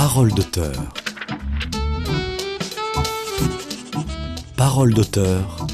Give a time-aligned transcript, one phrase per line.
[0.00, 0.76] Parole d'auteur.
[4.56, 5.66] Parole d'auteur.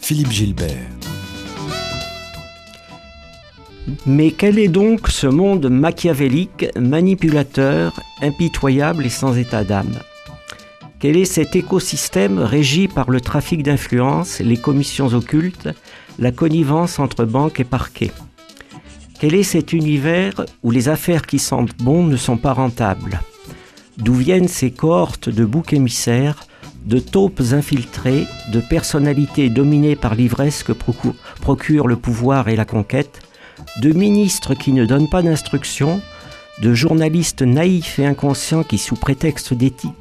[0.00, 0.86] Philippe Gilbert.
[4.06, 9.98] Mais quel est donc ce monde machiavélique, manipulateur, impitoyable et sans état d'âme?
[11.00, 15.70] Quel est cet écosystème régi par le trafic d'influence, les commissions occultes,
[16.20, 18.12] la connivence entre banques et parquets?
[19.18, 23.18] Quel est cet univers où les affaires qui sentent bon ne sont pas rentables?
[23.98, 26.46] D'où viennent ces cohortes de boucs émissaires,
[26.84, 33.20] de taupes infiltrées, de personnalités dominées par l'ivresse que procure le pouvoir et la conquête,
[33.80, 36.00] de ministres qui ne donnent pas d'instructions,
[36.60, 39.92] de journalistes naïfs et inconscients qui, sous prétexte d'éthique,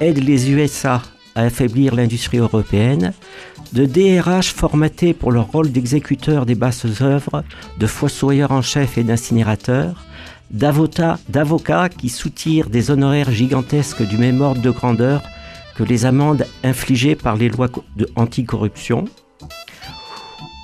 [0.00, 1.02] aident les USA
[1.34, 3.12] à affaiblir l'industrie européenne,
[3.72, 7.44] de DRH formatés pour leur rôle d'exécuteurs des basses œuvres,
[7.78, 10.04] de fossoyeurs en chef et d'incinérateurs,
[10.50, 15.22] d'avocats qui soutirent des honoraires gigantesques du même ordre de grandeur
[15.76, 17.68] que les amendes infligées par les lois
[18.16, 19.04] anticorruption,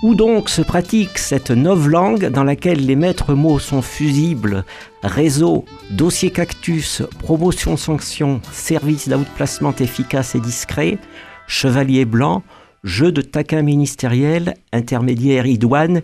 [0.02, 4.64] où donc se pratique cette langue dans laquelle les maîtres mots sont fusibles,
[5.02, 10.98] réseau, dossier cactus, promotion sanction, service d'outplacement efficace et discret,
[11.46, 12.42] chevalier blanc,
[12.84, 16.02] jeu de taquin ministériel, intermédiaire idoine,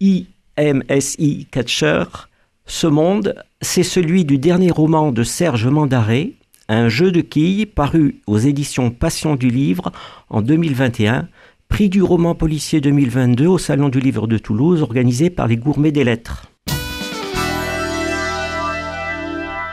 [0.00, 2.04] IMSI catcher.
[2.66, 6.36] Ce monde, c'est celui du dernier roman de Serge Mandaré,
[6.68, 9.92] un jeu de quilles paru aux éditions Passion du Livre
[10.30, 11.28] en 2021
[11.72, 15.90] prix du roman policier 2022 au Salon du Livre de Toulouse, organisé par les Gourmets
[15.90, 16.52] des Lettres.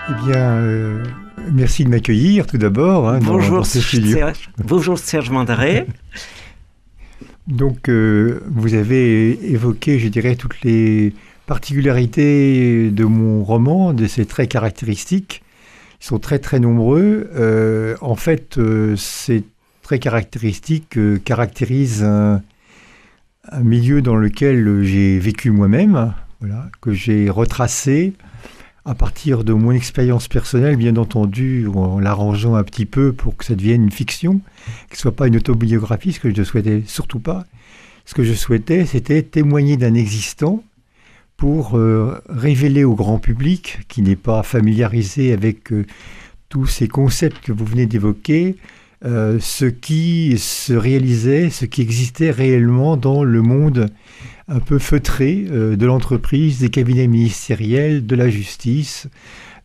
[0.09, 1.03] Eh bien, euh,
[1.51, 3.09] merci de m'accueillir tout d'abord.
[3.09, 5.87] Hein, bonjour, Serge, bonjour Serge Mandaré.
[7.47, 11.13] Donc, euh, vous avez évoqué, je dirais, toutes les
[11.49, 15.41] particularités de mon roman, de ses traits caractéristiques.
[15.99, 17.27] Ils sont très très nombreux.
[17.33, 18.59] Euh, en fait,
[18.95, 19.43] c'est
[19.81, 22.43] très caractéristique euh, caractérise un,
[23.63, 28.13] milieu dans lequel j'ai vécu moi-même, voilà, que j'ai retracé
[28.85, 33.43] à partir de mon expérience personnelle, bien entendu, en l'arrangeant un petit peu pour que
[33.43, 34.39] ça devienne une fiction,
[34.91, 37.43] que ce soit pas une autobiographie, ce que je ne souhaitais surtout pas.
[38.05, 40.63] Ce que je souhaitais, c'était témoigner d'un existant
[41.39, 45.85] pour euh, révéler au grand public, qui n'est pas familiarisé avec euh,
[46.49, 48.57] tous ces concepts que vous venez d'évoquer,
[49.05, 53.89] euh, ce qui se réalisait, ce qui existait réellement dans le monde
[54.49, 59.07] un peu feutré de l'entreprise, des cabinets ministériels, de la justice.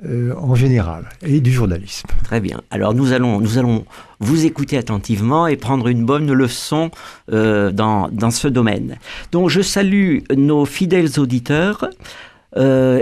[0.05, 2.09] Euh, en général et du journalisme.
[2.25, 2.61] Très bien.
[2.71, 3.85] Alors nous allons, nous allons
[4.19, 6.91] vous écouter attentivement et prendre une bonne leçon
[7.29, 8.97] dans, dans, ce domaine.
[9.31, 11.89] Donc je salue nos fidèles auditeurs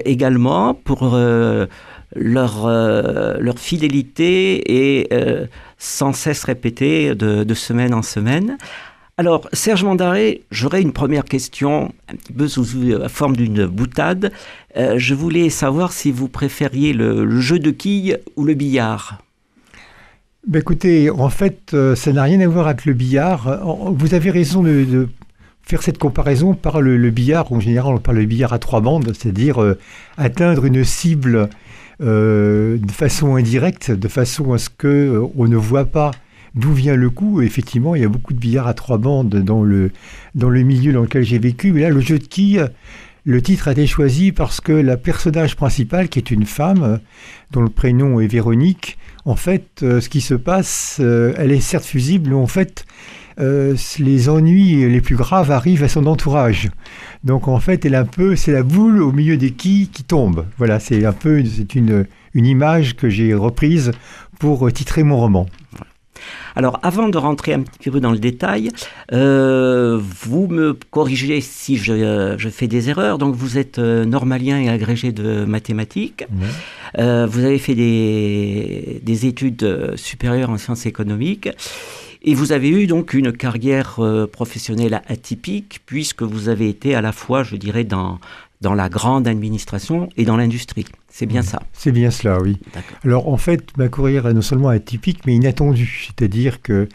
[0.04, 1.16] également pour
[2.14, 5.08] leur, leur fidélité et
[5.78, 8.56] sans cesse répété de, semaine en semaine.
[9.22, 14.32] Alors, Serge Mandaré, j'aurais une première question, un petit peu sous la forme d'une boutade.
[14.76, 19.22] Euh, je voulais savoir si vous préfériez le, jeu de quilles ou le billard.
[20.48, 23.60] Ben écoutez, en fait, euh, ça n'a rien à voir avec le billard.
[23.94, 25.06] Vous avez raison de,
[25.62, 27.52] faire cette comparaison par le, billard.
[27.52, 29.78] En général, on parle de billard à trois bandes, c'est-à-dire euh,
[30.16, 31.48] atteindre une cible
[32.00, 36.10] euh, de façon indirecte, de façon à ce que euh, ne voit pas
[36.54, 37.42] d'où vient le coup?
[37.42, 39.90] Effectivement, il y a beaucoup de billards à trois bandes dans le,
[40.34, 41.72] milieu dans lequel j'ai vécu.
[41.72, 42.68] Mais là, le jeu de quilles,
[43.24, 47.00] le titre a été choisi parce que la personnage principale, qui est une femme,
[47.50, 51.84] dont le prénom est Véronique, en fait, euh, ce qui se passe, elle est certes
[51.84, 52.84] fusible, mais en fait,
[53.40, 56.70] euh, les ennuis les plus graves arrivent à son entourage.
[57.24, 60.46] Donc en fait, elle un peu, c'est la boule au milieu des quilles qui tombe.
[60.58, 63.92] Voilà, c'est un peu, c'est une image que j'ai reprise
[64.38, 65.46] pour titrer mon roman.
[66.56, 68.70] Alors, avant de rentrer un petit peu dans le détail,
[69.12, 73.18] euh, vous me corrigez si je, fais des erreurs.
[73.18, 76.24] Donc, vous êtes euh, normalien et agrégé de mathématiques.
[76.98, 81.48] vous avez fait des, des, études supérieures en sciences économiques.
[82.24, 87.00] Et vous avez eu donc une carrière euh, professionnelle atypique, puisque vous avez été à
[87.00, 88.20] la fois, je dirais, dans,
[88.62, 90.86] dans la grande administration et dans l'industrie.
[91.08, 92.58] C'est bien ça C'est bien cela, oui.
[93.04, 96.06] Alors en fait, ma carrière est non seulement atypique, mais inattendue.
[96.06, 96.88] C'est-à-dire que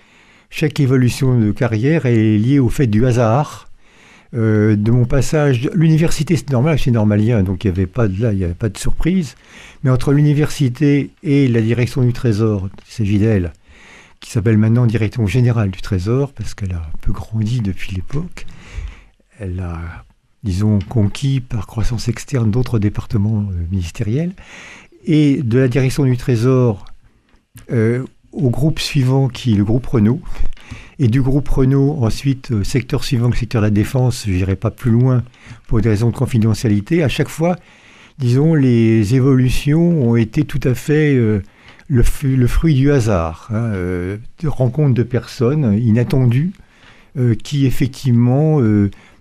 [0.50, 3.68] chaque évolution de carrière est liée au fait du hasard.
[4.34, 8.22] Euh, de mon passage, l'université c'est normal, c'est normalien, donc il n'y avait pas de
[8.22, 9.36] là, il n'y avait pas de surprise.
[9.84, 13.54] Mais entre l'université et la direction du Trésor, il s'agit d'elle,
[14.20, 18.46] qui s'appelle maintenant direction générale du Trésor, parce qu'elle a un peu grandi depuis l'époque.
[19.40, 20.06] Elle a,
[20.44, 24.34] disons, conquis par croissance externe d'autres départements euh, ministériels.
[25.06, 26.86] et de la direction du Trésor
[27.72, 28.04] euh,
[28.34, 30.22] au groupe suivant qui est le groupe Renault.
[31.00, 34.56] Et du groupe Renault, ensuite, euh, secteur suivant, le secteur de la défense, je n'irai
[34.56, 35.24] pas plus loin
[35.68, 37.04] pour des raisons de confidentialité.
[37.04, 37.56] À chaque fois,
[38.20, 41.42] disons, les évolutions ont été tout à fait euh,
[41.88, 46.52] le, fruit du hasard, hein, de rencontres de personnes inattendues
[47.44, 48.62] qui, effectivement,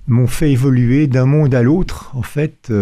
[0.06, 2.72] m'ont fait évoluer d'un monde à l'autre, en fait,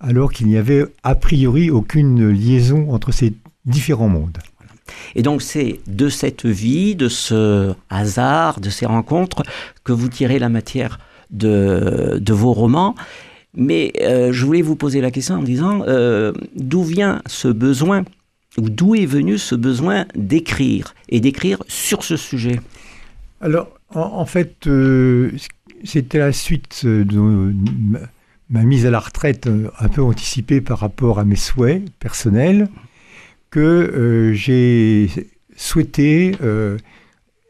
[0.00, 3.34] alors qu'il n'y avait a priori aucune liaison entre ces
[3.64, 4.38] différents mondes.
[5.14, 9.42] Et donc c'est de cette vie, de ce hasard, de ces rencontres,
[9.82, 10.98] que vous tirez la matière
[11.30, 12.94] de, vos romans.
[13.56, 18.04] Mais euh, je voulais vous poser la question en disant euh, d'où vient ce besoin,
[18.58, 22.60] ou d'où est venu ce besoin d'écrire, et d'écrire sur ce sujet?
[23.40, 25.30] Alors, en, fait, euh,
[25.84, 27.54] c'était la suite de
[28.50, 29.48] ma mise à la retraite
[29.78, 32.68] un peu anticipée par rapport à mes souhaits personnels
[33.54, 35.08] que euh, j'ai
[35.54, 36.76] souhaité euh,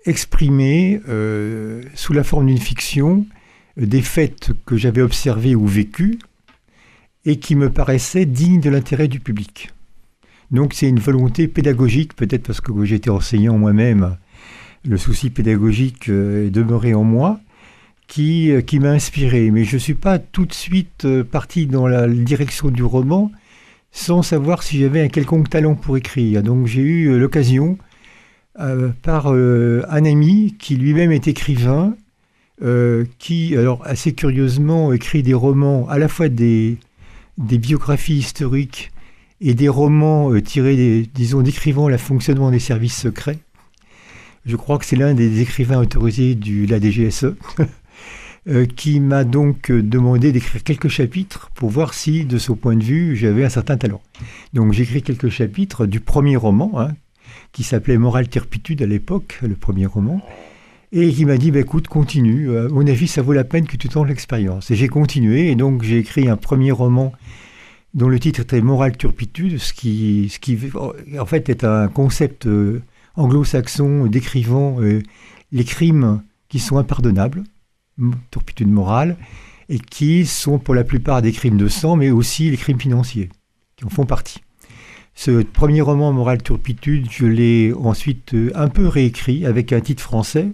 [0.04, 3.26] exprimer euh, sous la forme d'une fiction
[3.78, 6.18] des faits que j'avais observés ou vécus
[7.24, 9.72] et qui me paraissaient dignes de l'intérêt du public.
[10.50, 14.18] Donc c'est une volonté pédagogique, peut-être parce que j'étais enseignant moi-même,
[14.84, 17.40] le souci pédagogique est demeuré en moi,
[18.06, 19.50] qui, qui m'a inspiré.
[19.50, 23.30] Mais je ne suis pas tout de suite parti dans la direction du roman,
[23.94, 26.42] sans savoir si j'avais un quelconque talent pour écrire.
[26.42, 27.78] Donc j'ai eu euh, l'occasion,
[28.58, 31.96] euh, par euh, un ami qui lui-même est écrivain,
[33.18, 36.78] qui, alors assez curieusement, écrit des romans, à la fois des,
[37.36, 38.90] des biographies historiques
[39.40, 43.38] et des romans tirés, disons, décrivant le fonctionnement des services secrets.
[44.46, 47.34] Je crois que c'est l'un des écrivains autorisés de la DGSE.
[48.46, 52.76] Euh, qui m'a donc euh, demandé d'écrire quelques chapitres pour voir si, de son point
[52.76, 54.02] de vue, j'avais un certain talent.
[54.52, 56.90] Donc j'écris quelques chapitres du premier roman, hein,
[57.52, 60.20] qui s'appelait Morale Turpitude à l'époque, le premier roman,
[60.92, 63.66] et qui m'a dit, bah, écoute, continue, euh, à mon avis, ça vaut la peine
[63.66, 64.70] que tu tentes l'expérience.
[64.70, 67.12] Et j'ai continué, et donc j'ai écrit un premier roman
[67.94, 70.58] dont le titre était Morale Turpitude, ce qui, ce qui
[71.18, 72.46] en fait est un concept
[73.16, 74.80] anglo-saxon décrivant
[75.52, 76.20] les crimes
[76.50, 77.44] qui sont impardonnables
[78.30, 79.16] turpitude morale,
[79.68, 83.30] et qui sont pour la plupart des crimes de sang, mais aussi les crimes financiers,
[83.76, 84.40] qui en font partie.
[85.14, 90.02] Ce premier roman, Morale Turpitude, je l'ai ensuite euh, un peu réécrit avec un titre
[90.02, 90.48] français,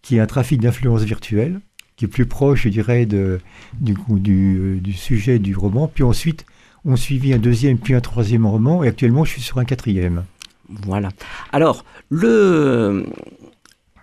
[0.00, 1.60] qui est un trafic d'influence virtuelle,
[1.96, 3.38] qui est plus proche, je dirais, du, euh,
[3.82, 5.86] du, sujet du roman.
[5.86, 6.46] Puis ensuite,
[6.86, 10.24] on suivit un deuxième, puis un troisième roman, et actuellement, je suis sur un quatrième.
[10.70, 11.10] Voilà.
[11.52, 13.04] Alors, le,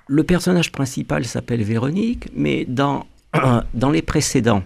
[0.07, 3.05] le personnage principal s'appelle Véronique, mais dans,
[3.91, 4.63] les précédents,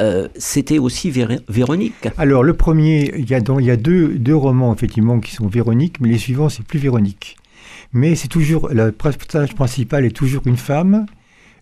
[0.00, 2.08] euh, c'était aussi Véronique.
[2.18, 3.40] Alors, le premier, il y a,
[3.76, 7.36] deux, romans, effectivement, qui sont Véronique, mais les suivants, c'est plus Véronique.
[7.92, 11.06] Mais c'est toujours, le personnage principal est toujours une femme,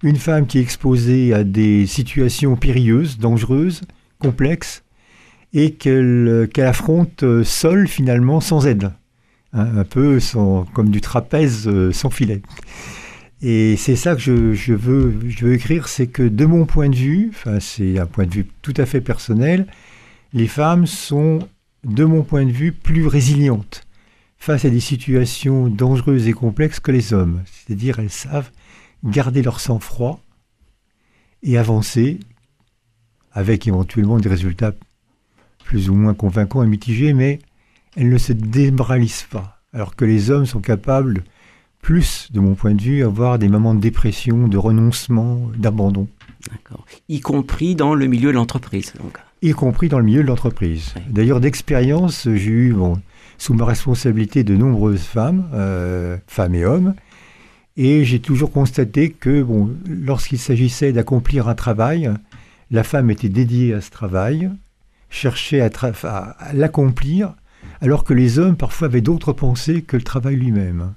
[0.02, 3.82] une femme qui est exposée à des situations périlleuses, dangereuses,
[4.18, 4.82] complexes,
[5.52, 8.92] et qu'elle affronte euh, seule, finalement, sans aide.
[9.54, 10.18] Un peu
[10.72, 12.40] comme du trapèze euh, sans filet.
[13.42, 16.94] Et c'est ça que je, veux, je veux écrire, c'est que de mon point de
[16.94, 19.66] vue, enfin c'est un point de vue tout à fait personnel,
[20.32, 21.40] les femmes sont,
[21.84, 23.84] de mon point de vue, plus résilientes
[24.38, 27.42] face à des situations dangereuses et complexes que les hommes.
[27.46, 28.50] C'est-à-dire elles savent
[29.04, 30.20] garder leur sang-froid
[31.42, 32.20] et avancer
[33.32, 34.72] avec éventuellement des résultats
[35.64, 37.40] plus ou moins convaincants et mitigés, mais
[37.96, 39.60] elle ne se démoralise pas.
[39.72, 41.24] Alors que les hommes sont capables,
[41.80, 46.08] plus de mon point de vue, d'avoir des moments de dépression, de renoncement, d'abandon.
[46.50, 46.86] D'accord.
[47.08, 48.92] Y compris dans le milieu de l'entreprise.
[49.42, 50.94] Y compris dans le milieu de l'entreprise.
[51.08, 53.00] D'ailleurs, d'expérience, j'ai eu bon,
[53.38, 56.94] sous ma responsabilité de nombreuses femmes, euh, femmes et hommes,
[57.76, 62.12] et j'ai toujours constaté que bon, lorsqu'il s'agissait d'accomplir un travail,
[62.70, 64.50] la femme était dédiée à ce travail,
[65.10, 65.70] cherchait à,
[66.38, 67.34] à l'accomplir
[67.82, 70.94] alors que les hommes parfois avaient d'autres pensées que le travail lui-même,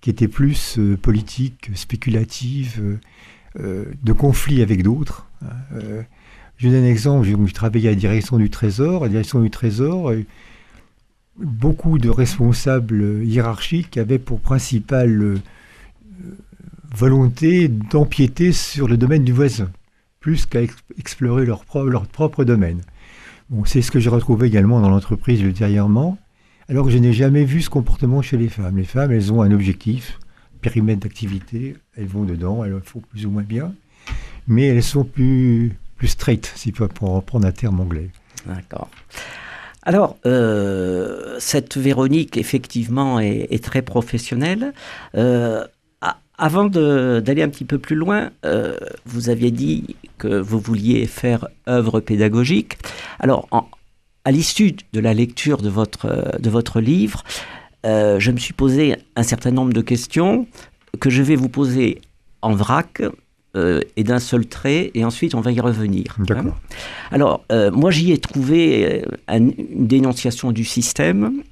[0.00, 2.98] qui était plus euh, politique, spéculative, euh,
[3.60, 5.28] euh, de conflit avec d'autres.
[5.42, 6.04] Hein,
[6.56, 9.50] je donne un exemple, je, travaillais à la direction du Trésor, à la direction du
[9.50, 10.12] Trésor,
[11.36, 15.40] beaucoup de responsables hiérarchiques avaient pour principale
[16.94, 19.70] volonté d'empiéter sur le domaine du voisin,
[20.20, 20.60] plus qu'à
[20.98, 22.82] explorer leur, leur propre domaine.
[23.50, 26.18] Bon, c'est ce que j'ai retrouvé également dans l'entreprise ultérieurement,
[26.68, 28.76] alors je n'ai jamais vu ce comportement chez les femmes.
[28.76, 30.18] Les femmes, elles ont un objectif,
[30.60, 33.74] périmètre d'activité, elles vont dedans, elles le font plus ou moins bien,
[34.46, 38.10] mais elles sont plus, plus straight, si pour reprendre un terme anglais.
[38.46, 38.88] D'accord.
[39.82, 44.72] Alors, euh, cette Véronique, effectivement, est, très professionnelle.
[45.14, 45.66] Euh,
[46.36, 51.48] avant d'aller un petit peu plus loin, euh, vous aviez dit que vous vouliez faire
[51.68, 52.78] œuvre pédagogique.
[53.20, 53.46] Alors,
[54.24, 57.24] à l'issue de la lecture de votre, de votre livre,
[57.84, 60.46] je me suis posé un certain nombre de questions
[61.00, 62.00] que je vais vous poser
[62.40, 63.02] en vrac
[63.56, 66.16] euh, et d'un seul trait, et ensuite on va y revenir.
[66.30, 66.46] Hein.
[67.12, 71.42] Alors, euh, moi j'y ai trouvé euh, une dénonciation du système,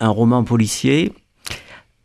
[0.00, 1.12] un roman policier,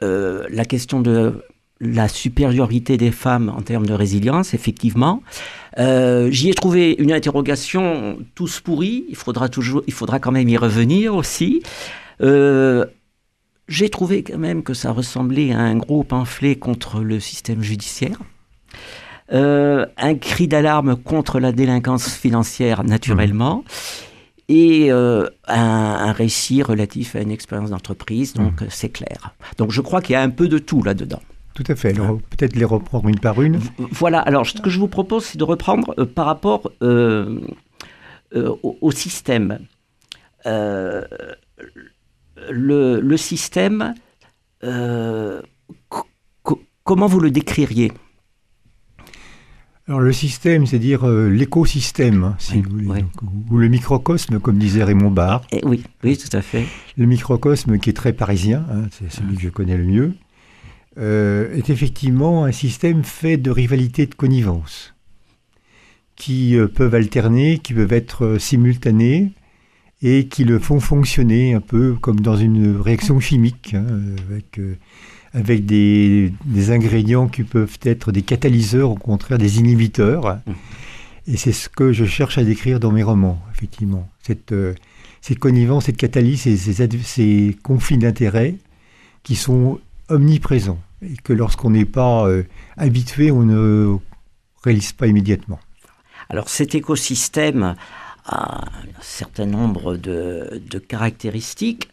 [0.02, 1.42] la question de
[1.80, 5.22] la supériorité des femmes en termes de résilience, effectivement.
[5.78, 10.58] j'y ai trouvé une interrogation tous pourris, il faudra, toujours, il faudra quand même y
[10.58, 11.62] revenir aussi.
[12.20, 18.18] j'ai trouvé quand même que ça ressemblait à un gros pamphlet contre le système judiciaire.
[19.34, 23.66] Euh, un cri d'alarme contre la délinquance financière naturellement,
[24.48, 28.68] et euh, un, récit relatif à une expérience d'entreprise, donc mmh.
[28.70, 29.36] c'est clair.
[29.58, 31.22] Donc je crois qu'il y a un peu de tout là-dedans.
[31.58, 31.90] Tout à fait.
[31.90, 33.60] Alors, peut-être les reprendre une par une.
[33.90, 34.20] Voilà.
[34.20, 36.72] Alors, ce que je vous propose, c'est de reprendre euh, par rapport
[38.32, 39.58] au, système.
[40.46, 41.08] Le,
[43.18, 43.96] système,
[46.84, 47.92] comment vous le décririez?
[49.88, 53.06] Alors le système, c'est-à-dire euh, l'écosystème, hein, si vous voulez,
[53.50, 55.44] ou le microcosme, comme disait Raymond Barre.
[55.54, 56.66] Eh oui, oui, tout à fait.
[56.98, 60.14] Le microcosme qui est très parisien, hein, c'est celui que je connais le mieux,
[60.98, 64.94] euh, est effectivement un système fait de rivalité de connivence,
[66.16, 69.32] qui euh, peuvent alterner, qui peuvent être simultanées,
[70.02, 73.86] et qui le font fonctionner un peu comme dans une réaction chimique, hein,
[74.30, 74.60] avec
[75.34, 76.32] avec des,
[76.70, 80.40] ingrédients qui peuvent être des catalyseurs, au contraire des inhibiteurs.
[81.28, 84.10] Et c'est ce que je cherche à décrire dans mes romans, effectivement.
[84.24, 84.74] Cette, euh,
[85.40, 88.56] connivence, cette catalyse, ces, ces, conflits d'intérêts
[89.24, 92.44] qui sont omniprésents et que lorsqu'on n'est pas euh,
[92.76, 93.98] habitué, on ne
[94.64, 95.60] réalise pas immédiatement.
[96.30, 97.76] Alors cet écosystème
[98.26, 101.90] a un certain nombre de, de caractéristiques.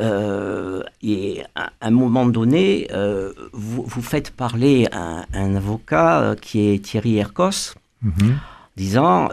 [0.00, 6.68] Euh, et à un moment donné, euh, vous, vous, faites parler un, un, avocat qui
[6.68, 8.38] est Thierry Hercos, mhm.
[8.76, 9.28] disant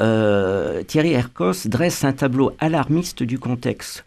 [0.88, 4.04] Thierry Hercos dresse un tableau alarmiste du contexte.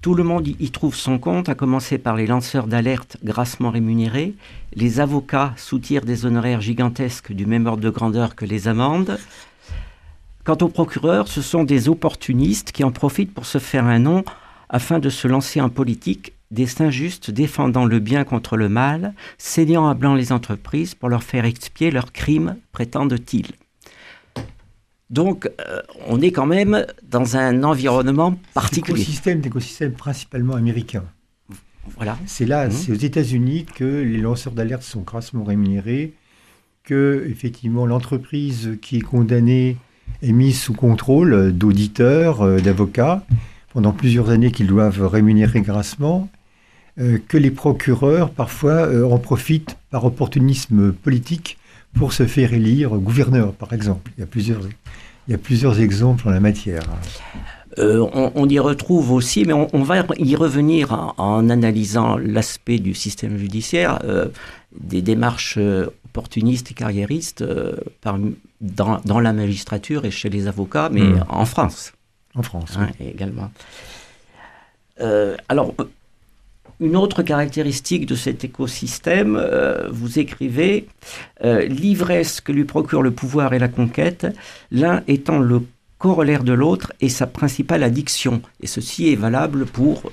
[0.00, 4.32] Tout le monde y trouve son compte, à commencer par les lanceurs d'alerte grassement rémunérés,
[4.72, 9.18] les avocats soutirent des honoraires gigantesques du même ordre de grandeur que les amendes.
[10.44, 14.24] Quant aux procureurs, ce sont des opportunistes qui en profitent pour se faire un nom
[14.70, 19.86] afin de se lancer en politique, destin juste défendant le bien contre le mal, saignant
[19.86, 23.52] à blanc les entreprises pour leur faire expier leurs crimes, prétendent-ils.
[25.10, 29.00] Donc, euh, on est quand même dans un environnement particulier.
[29.00, 31.04] Écosystème d'écosystème principalement américain.
[31.96, 32.16] Voilà.
[32.26, 32.70] C'est là, mmh.
[32.70, 36.14] c'est aux États-Unis que les lanceurs d'alerte sont grassement rémunérés,
[36.84, 39.76] que effectivement l'entreprise qui est condamnée
[40.22, 43.24] est mise sous contrôle d'auditeurs, euh, d'avocats,
[43.72, 46.28] pendant plusieurs années qu'ils doivent rémunérer grassement,
[46.98, 51.56] euh, que les procureurs parfois euh, en profitent par opportunisme politique
[51.94, 54.10] pour se faire élire gouverneur, par exemple.
[54.16, 54.60] Il y a plusieurs,
[55.28, 56.82] il y a plusieurs exemples en la matière.
[57.78, 63.38] Euh, on, y retrouve aussi, mais on, va y revenir en, analysant l'aspect du système
[63.38, 64.00] judiciaire,
[64.72, 65.56] des démarches
[66.04, 67.44] opportunistes et carriéristes
[68.00, 68.18] par,
[68.60, 71.24] dans, dans, la magistrature et chez les avocats, mais hmm.
[71.28, 71.92] en France.
[72.34, 72.76] En France.
[73.00, 73.50] Également.
[75.00, 75.74] Euh, alors,
[76.80, 80.88] une autre caractéristique de cet écosystème, euh, vous écrivez
[81.44, 84.26] euh, l'ivresse que lui procure le pouvoir et la conquête,
[84.70, 85.62] l'un étant le
[85.98, 88.40] corollaire de l'autre et sa principale addiction.
[88.62, 90.10] Et ceci est valable pour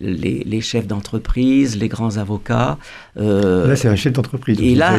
[0.00, 2.78] les, chefs d'entreprise, les grands avocats.
[3.14, 4.60] là, c'est un chef d'entreprise.
[4.60, 4.98] Et là,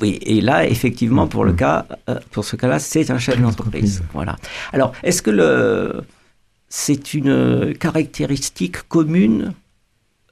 [0.00, 4.02] oui, et là, effectivement, pour le cas, euh, pour ce cas-là, c'est un chef d'entreprise.
[4.12, 4.36] Voilà.
[4.72, 6.02] Alors, est-ce que le,
[6.68, 9.54] c'est une caractéristique commune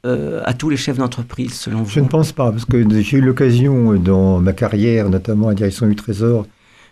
[0.07, 3.19] euh, à tous les chefs d'entreprise, selon vous Je ne pense pas, parce que j'ai
[3.19, 6.47] eu l'occasion dans ma carrière, notamment à direction du Trésor,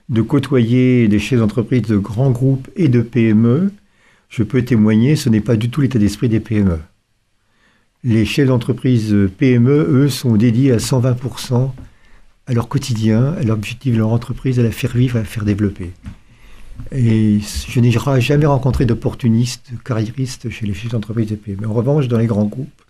[0.08, 3.72] de côtoyer des chefs d'entreprise de grands groupes et de PME.
[4.28, 6.78] Je peux témoigner, ce n'est pas du tout l'état d'esprit des PME.
[8.02, 11.70] Les chefs d'entreprise PME, eux, sont dédiés à 120%
[12.46, 15.24] à leur quotidien, à leur objectif de leur entreprise, à la faire vivre, à la
[15.24, 15.92] faire développer.
[16.92, 17.90] Et je n'ai
[18.20, 21.66] jamais rencontré d'opportunistes, carriéristes chez les chefs d'entreprise et PME.
[21.66, 22.83] En revanche, dans les grands groupes,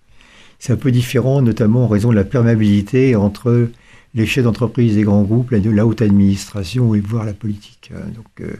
[0.58, 3.68] c'est un peu différent, notamment en raison de la perméabilité entre
[4.14, 7.90] les chefs d'entreprise et grands groupes, la, la haute administration et voire la politique.
[7.94, 8.04] Hein.
[8.14, 8.54] Donc, euh,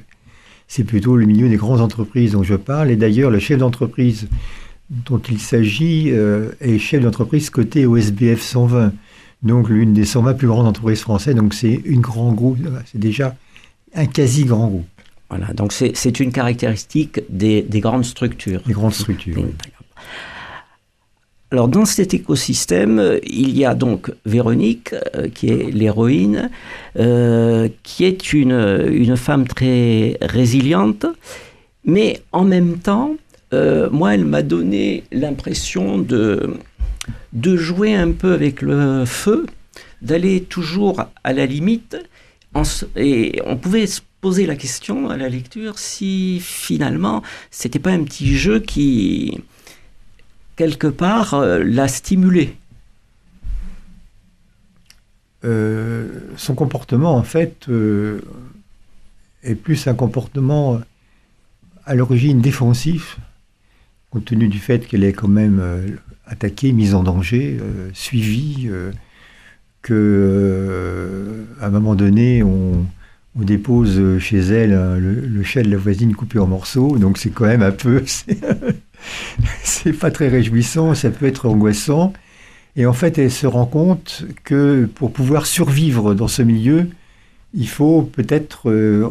[0.68, 2.90] c'est plutôt le milieu des grandes entreprises dont je parle.
[2.90, 4.28] Et d'ailleurs, le chef d'entreprise
[4.90, 8.92] dont il s'agit euh, est chef d'entreprise coté au SBF 120,
[9.42, 11.34] donc l'une des 120 plus grandes entreprises françaises.
[11.34, 12.58] Donc c'est une grand groupe,
[12.90, 13.36] c'est déjà
[13.94, 14.86] un quasi grand groupe.
[15.30, 18.60] Voilà, donc c'est une caractéristique des, des, grandes structures.
[18.66, 19.36] Des grandes structures.
[19.38, 19.46] Oui.
[21.50, 26.50] Alors dans cet écosystème, il y a donc Véronique, euh, qui est l'héroïne,
[26.98, 31.06] euh, qui est une, une, femme très résiliente,
[31.84, 33.14] mais en même temps,
[33.52, 36.54] euh, moi, elle m'a donné l'impression de,
[37.32, 39.46] de jouer un peu avec le feu,
[40.02, 41.96] d'aller toujours à la limite,
[42.96, 48.04] et on pouvait se poser la question à la lecture si finalement c'était pas un
[48.04, 49.40] petit jeu qui
[50.56, 52.56] quelque part, euh, l'a stimulé.
[55.44, 58.20] Euh, Son comportement, en fait, euh,
[59.42, 60.80] est plus un comportement
[61.84, 63.18] à l'origine défensif,
[64.10, 65.62] compte tenu du fait qu'elle est quand même
[66.24, 67.60] attaquée, mise en danger,
[67.92, 68.70] suivie,
[69.82, 72.86] que à un moment donné, on,
[73.36, 77.44] dépose chez elle le, le, chat de la voisine coupé en morceaux, donc c'est quand
[77.44, 78.02] même un peu...
[79.62, 82.12] c'est pas très réjouissant, ça peut être angoissant.
[82.76, 86.88] Et en fait, elle se rend compte que pour pouvoir survivre dans ce milieu,
[87.54, 89.08] il faut peut-être euh,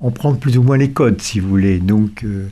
[0.00, 1.78] en, prendre plus ou moins les codes, si vous voulez.
[1.78, 2.48] Donc, euh,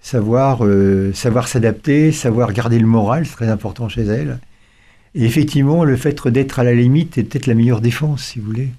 [0.00, 4.40] savoir euh, savoir s'adapter, savoir garder le moral, c'est très important chez elle.
[5.14, 8.46] Et effectivement, le fait d'être à la limite est peut-être la meilleure défense, si vous
[8.46, 8.70] voulez,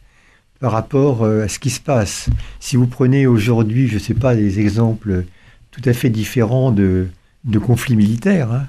[0.60, 2.29] par rapport à ce qui se passe.
[2.60, 5.24] Si vous prenez aujourd'hui, je ne sais pas, des exemples
[5.71, 7.07] tout à fait différent de,
[7.45, 8.51] de conflits militaires.
[8.51, 8.67] Hein.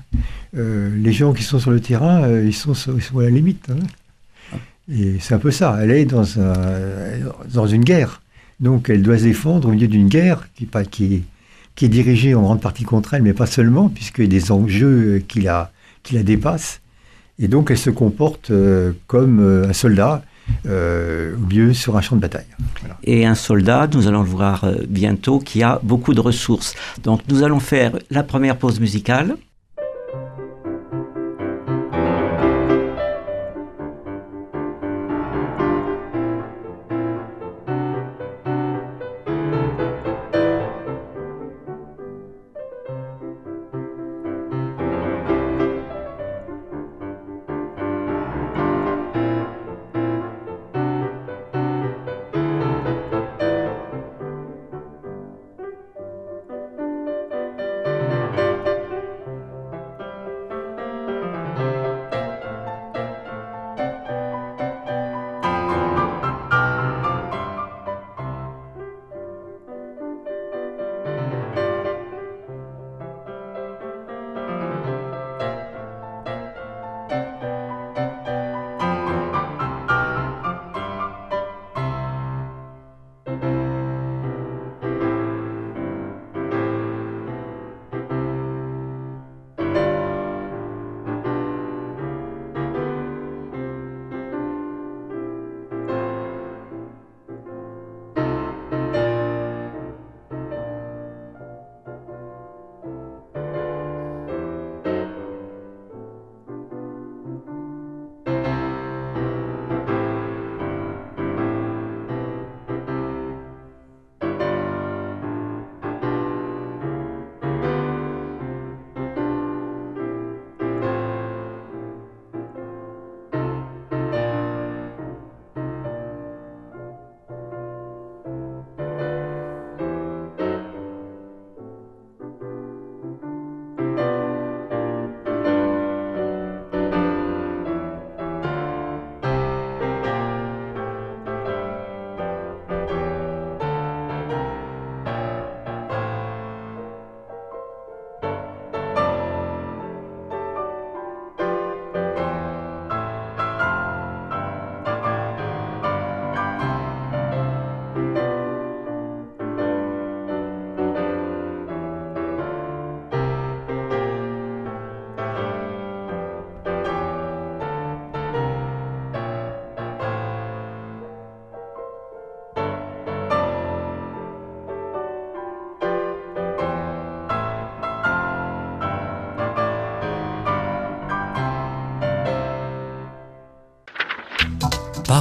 [0.57, 3.69] Euh, les gens qui sont sur le terrain, euh, ils, sont, à la limite.
[3.71, 4.59] Hein.
[4.93, 5.79] Et c'est un peu ça.
[5.81, 6.65] Elle est dans, un,
[7.53, 8.23] dans une guerre.
[8.59, 10.69] Donc elle doit se défendre au milieu d'une guerre qui,
[11.83, 15.23] est dirigée en grande partie contre elle, mais pas seulement, puisqu'il y a des enjeux
[15.27, 15.73] qui la,
[16.03, 16.81] qui la dépassent.
[17.39, 20.23] Et donc elle se comporte euh, comme un soldat
[20.67, 22.47] euh, au mieux sur un champ de bataille.
[23.05, 26.75] Et un soldat, nous allons le voir euh, bientôt, qui a beaucoup de ressources.
[27.03, 29.37] Donc nous allons faire la première pause musicale.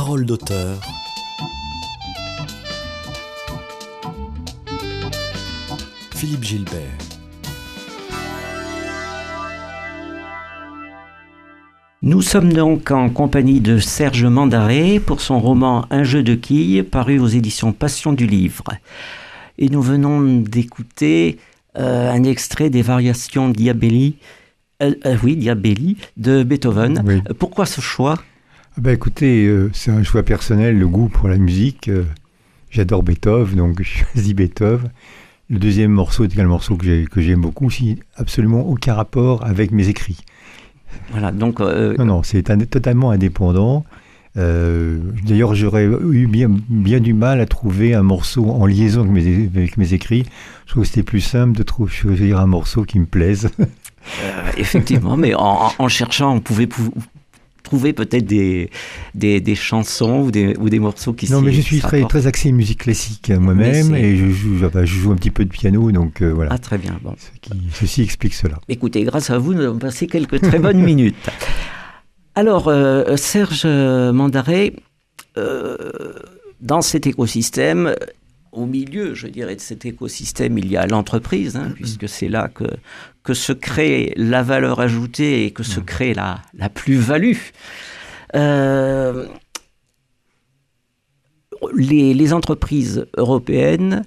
[0.10, 0.82] Parole d'auteur.
[6.16, 6.80] Philippe Gilbert.
[12.02, 16.82] Nous sommes donc en compagnie de Serge Mandaré pour son roman Un jeu de quilles
[16.82, 18.64] paru aux éditions Passion du Livre.
[19.60, 21.38] Et nous venons d'écouter
[21.78, 24.16] euh, un extrait des variations Diabelli,
[24.82, 27.04] euh, euh, oui, Diabelli de Beethoven.
[27.06, 27.22] Oui.
[27.38, 28.16] Pourquoi ce choix?
[28.78, 31.90] Bah écoutez, euh, c'est un choix personnel, le goût pour la musique.
[31.90, 32.04] euh,
[32.72, 34.90] J'adore Beethoven, donc je choisis Beethoven.
[35.50, 39.44] Le deuxième morceau est un morceau que j'ai- que j'aime beaucoup, aussi absolument aucun rapport
[39.44, 40.20] avec mes écrits.
[41.12, 43.84] Voilà, donc euh, Non, non, c'est totalement indépendant.
[44.38, 49.12] Euh, D'ailleurs, j'aurais eu bien, bien du mal à trouver un morceau en liaison avec
[49.12, 50.26] mes, avec mes écrits.
[50.68, 53.50] Je trouve que c'était plus simple de trouver, choisir un morceau qui me plaise.
[53.60, 56.94] Euh, effectivement, mais en, en cherchant, on pouvait pou-
[57.70, 58.72] trouver peut-être des,
[59.14, 62.26] des, des chansons ou des, ou des morceaux qui non, mais je suis très, très
[62.26, 65.92] axé musique classique euh, moi-même et je joue, je joue un petit peu de piano,
[65.92, 66.52] donc euh, voilà.
[66.54, 67.00] Ah, très bien.
[67.04, 67.14] Bon.
[67.18, 68.58] Ce qui- ceci explique cela.
[68.70, 71.16] Écoutez, grâce à vous, nous avons passé quelques très bonnes minutes.
[72.34, 74.76] Alors, euh, Serge Mandaré,
[75.38, 75.78] euh,
[76.62, 77.94] dans cet écosystème,
[78.52, 82.48] au milieu, je dirais, de cet écosystème, il y a l'entreprise, hein, puisque c'est là
[82.48, 82.66] que,
[83.24, 87.38] que se crée la valeur ajoutée et que se crée la, la plus-value.
[88.36, 89.28] Euh,
[91.76, 94.04] les, les entreprises européennes,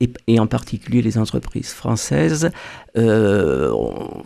[0.00, 2.50] et, et en particulier les entreprises françaises,
[2.96, 3.72] euh,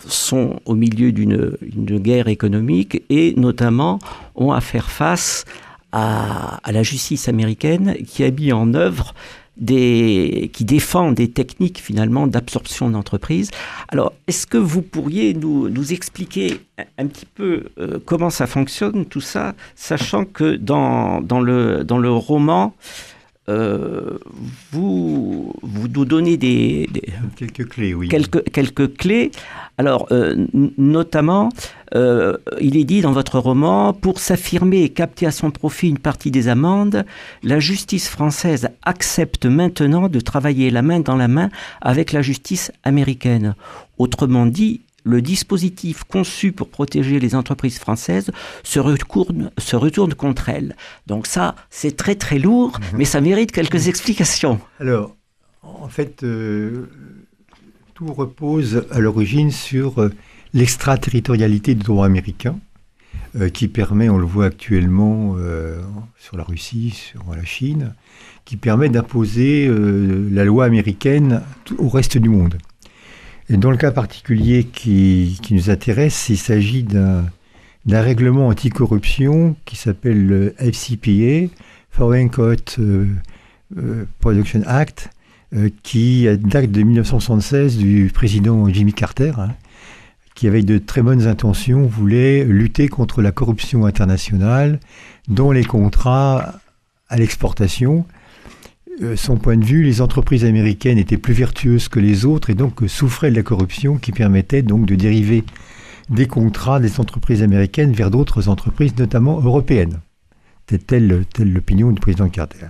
[0.06, 3.98] sont au milieu d'une une guerre économique et notamment
[4.34, 5.65] ont à faire face à,
[5.98, 9.14] à la justice américaine qui a mis en œuvre
[9.56, 13.50] des, qui défend des techniques finalement d'absorption d'entreprises.
[13.88, 18.46] Alors, est-ce que vous pourriez nous, nous expliquer un, un petit peu euh, comment ça
[18.46, 22.74] fonctionne, tout ça, sachant que dans, dans, le, dans le roman,
[23.48, 24.18] euh,
[24.72, 27.02] vous, vous nous donnez des, des-
[27.36, 28.08] Quelques clés, oui.
[28.08, 29.30] quelques, quelques clés.
[29.78, 30.46] Alors, euh,
[30.78, 31.50] notamment,
[31.94, 35.98] euh, il est dit dans votre roman, pour s'affirmer et capter à son profit une
[35.98, 37.04] partie des amendes,
[37.42, 42.72] la justice française accepte maintenant de travailler la main dans la main avec la justice
[42.84, 43.54] américaine.
[43.98, 48.32] Autrement dit, le dispositif conçu pour protéger les entreprises françaises
[48.64, 50.74] se retourne, se retourne contre elles.
[51.06, 54.58] Donc ça, c'est très très lourd, mais ça mérite quelques explications.
[54.80, 55.14] Alors,
[55.62, 56.88] en fait, euh,
[57.94, 60.10] tout repose à l'origine sur euh,
[60.52, 62.58] l'extraterritorialité du droit américain,
[63.36, 65.36] euh, qui permet, on le voit actuellement
[66.18, 67.94] sur la Russie, sur la Chine,
[68.44, 71.42] qui permet d'imposer la loi américaine
[71.78, 72.58] au reste du monde.
[73.48, 77.24] Et dans le cas particulier qui, nous intéresse, il s'agit d'un
[77.86, 81.52] d'un règlement anticorruption qui s'appelle le FCPA,
[81.90, 83.06] Foreign Court euh,
[83.78, 85.10] euh, Production Act,
[85.54, 89.54] euh, qui date de 1976 du président Jimmy Carter, hein,
[90.34, 94.80] qui avec de très bonnes intentions voulait lutter contre la corruption internationale
[95.28, 96.54] dans les contrats
[97.08, 98.04] à l'exportation.
[99.02, 102.54] Euh, son point de vue, les entreprises américaines étaient plus vertueuses que les autres et
[102.54, 105.44] donc euh, souffraient de la corruption qui permettait donc de dériver
[106.08, 110.00] des contrats des entreprises américaines vers d'autres entreprises, notamment européennes.
[110.66, 112.66] Telle, telle l'opinion du président Carter.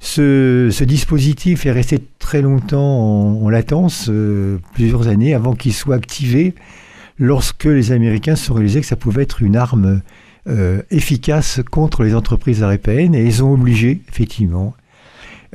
[0.00, 5.96] Ce, dispositif est resté très longtemps en, en latence, euh, plusieurs années, avant qu'il soit
[5.96, 6.54] activé,
[7.18, 10.02] lorsque les Américains se sont réalisés que ça pouvait être une arme
[10.90, 14.74] efficace contre les entreprises européennes, et ils ont obligé, effectivement,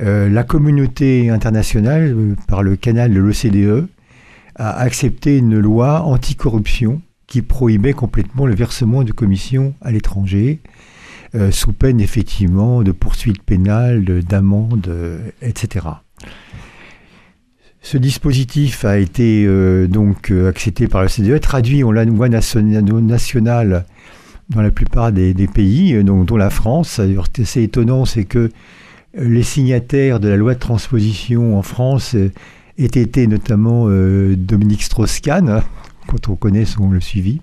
[0.00, 3.86] euh, la communauté internationale, euh, par le canal de l'OCDE,
[4.56, 10.60] à accepter une loi anticorruption qui prohibait complètement le versement de commissions à l'étranger,
[11.34, 14.90] euh, sous peine effectivement de poursuites pénales, de- d'amendes,
[15.42, 15.86] etc.
[17.82, 19.46] Ce dispositif a été
[19.88, 23.84] donc accepté par la CDE, traduit en loi nationa- nationale
[24.48, 27.00] dans la plupart des, pays, dont la France.
[27.44, 28.50] C'est étonnant, c'est que
[29.16, 32.32] les signataires de la loi de transposition en France euh,
[32.78, 35.62] aient été notamment euh, Dominique Strauss-Kahn,
[36.06, 37.40] quand on connaît son le suivi,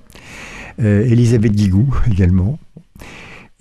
[0.82, 2.60] euh, Elisabeth Guigou également.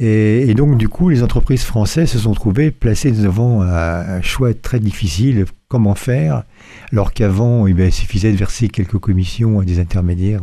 [0.02, 4.80] Et, donc, du coup, les entreprises françaises se sont trouvées placées devant un, choix très
[4.80, 5.44] difficile.
[5.68, 6.44] Comment faire
[6.90, 10.40] Alors qu'avant, eh bien, il suffisait de verser quelques commissions à des intermédiaires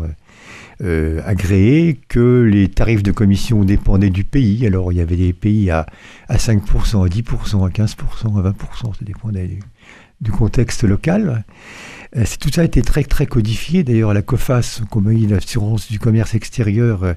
[0.83, 4.65] euh, agréés, que les tarifs de commission dépendaient du pays.
[4.65, 5.85] Alors, il y avait des pays à,
[6.29, 8.53] à 5%, à 10%, à 15%, à 20%,
[8.97, 9.59] ça dépendait
[10.21, 11.43] du contexte local.
[12.15, 13.83] Euh, tout ça a été très très codifié.
[13.83, 17.13] D'ailleurs, la COFAS, Compagnie d'assurance du commerce extérieur, euh,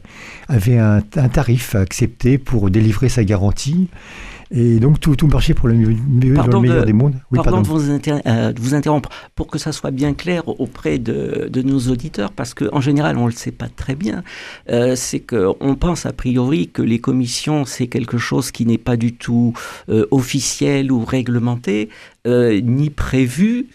[0.48, 3.88] avait un, tarif à accepter pour délivrer sa garantie.
[4.53, 7.14] Et donc tout, tout marchait pour le, mieux, dans le meilleur des mondes.
[7.33, 11.62] pardon, De, vous euh, vous interrompre, pour que ça soit bien clair auprès de, de
[11.62, 14.24] nos auditeurs, parce qu'en général, on ne le sait pas très bien,
[14.68, 18.96] euh, c'est qu'on pense a priori que les commissions, c'est quelque chose qui n'est pas
[18.96, 19.55] du tout
[19.88, 21.88] euh, officiel ou réglementé,
[22.26, 23.66] ni prévu,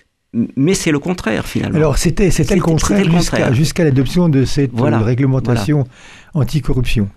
[0.55, 1.77] mais c'est le contraire finalement.
[1.77, 5.85] Alors c'était le contraire jusqu'à l'adoption de cette réglementation
[6.33, 7.09] anticorruption.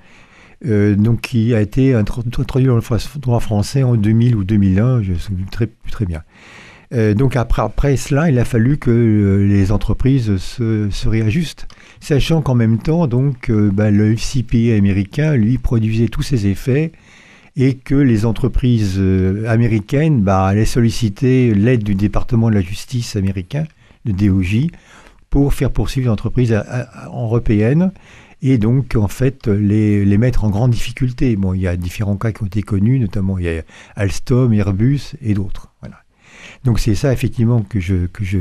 [0.67, 2.33] Euh, donc qui a été introduit
[2.67, 6.23] dans le droit français en 2000 ou 2001, je ne sais très, très bien.
[6.95, 11.69] Euh, donc après, après, cela, il a fallu que euh, les entreprises se, se, réajustent,
[12.01, 16.91] sachant qu'en même temps, donc, bah, le FCPA américain, lui, produisait tous ses effets
[17.59, 19.03] et que les entreprises
[19.47, 23.65] américaines bah, allaient solliciter l'aide du département de la justice américain,
[24.05, 24.69] le DOJ,
[25.29, 26.59] pour faire poursuivre les entreprises
[27.07, 27.93] européennes
[28.41, 31.35] et donc en fait les, les, mettre en grande difficulté.
[31.37, 33.63] Bon, il y a différents cas qui ont été connus, notamment il y a
[33.97, 35.75] Alstom, Airbus et d'autres.
[35.81, 35.97] Voilà.
[36.65, 38.39] Donc c'est ça effectivement que je, que je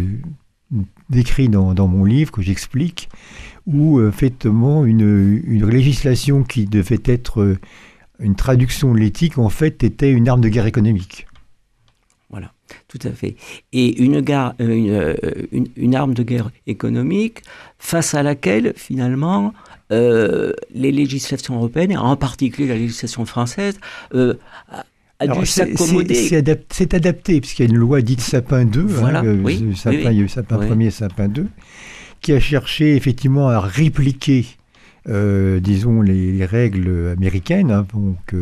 [1.09, 3.09] décris dans, dans mon livre, que j'explique,
[3.65, 7.59] où effectivement une, une, législation qui devait être euh,
[8.19, 11.27] une traduction de l'éthique en fait était une arme de guerre économique.
[12.29, 12.51] Voilà,
[12.87, 13.35] tout à fait.
[13.71, 17.41] Et une, euh, une, une, une, arme de guerre économique
[17.79, 19.53] face à laquelle, finalement,
[19.91, 23.79] euh, les législations européennes, et en particulier la législation française,
[24.13, 24.33] euh.
[26.69, 30.57] C'est adapté, puisqu'il y a une loi dite Sapin 2, hein, euh, Sapin, eu Sapin
[30.57, 31.47] 1er, Sapin 2,
[32.21, 34.45] qui a cherché effectivement à répliquer,
[35.07, 38.35] disons, les, règles américaines, hein, donc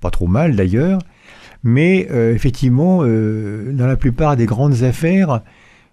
[0.00, 1.00] pas trop mal d'ailleurs,
[1.62, 5.42] mais effectivement, dans la plupart des grandes affaires,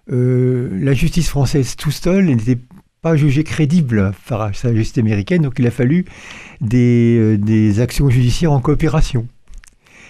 [0.08, 2.58] la justice française tout seul n'était
[3.06, 6.06] pas jugé crédible par sa justice américaine, donc il a fallu
[6.60, 9.28] des, euh, actions judiciaires en coopération.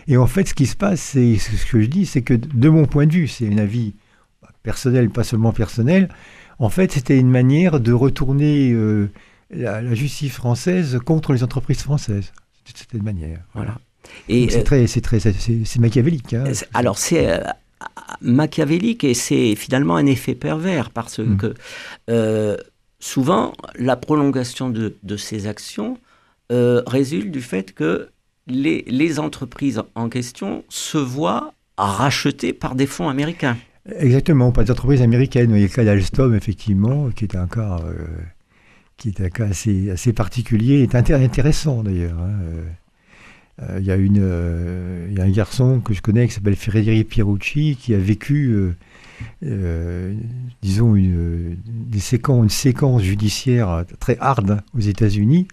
[0.09, 2.69] Et en fait, ce qui se passe, c'est ce que je dis, c'est que de
[2.71, 3.93] mon point de vue, c'est un avis
[4.63, 6.09] personnel, pas seulement personnel,
[6.59, 9.11] en fait, c'était une manière de retourner euh,
[9.51, 12.33] la, justice française contre les entreprises françaises.
[12.65, 13.41] C'était une manière.
[13.55, 13.79] Voilà.
[14.29, 16.35] Et c'est euh, très, c'est très, c'est machiavélique.
[16.35, 16.45] Hein.
[16.75, 17.41] Alors c'est
[18.21, 21.37] machiavélique et c'est finalement un effet pervers parce mmh.
[21.37, 21.55] que
[22.99, 25.99] souvent, la prolongation de, ces actions
[26.53, 28.09] euh, résulte du fait que
[28.47, 33.57] les, entreprises en question se voient rachetées par des fonds américains.
[33.99, 35.51] Exactement, par des entreprises américaines.
[35.51, 38.07] Il y a le cas d'Alstom, effectivement, qui est un cas, euh,
[38.97, 42.19] qui est un cas assez, particulier et intéressant d'ailleurs.
[42.19, 42.39] Hein.
[43.63, 44.17] Euh, il, y a une,
[45.11, 48.75] il y a un garçon que je connais qui s'appelle Frédéric Pierucci qui a vécu
[49.43, 50.15] euh,
[50.63, 51.59] disons, une,
[51.93, 55.49] une séquence judiciaire très hard aux États-Unis,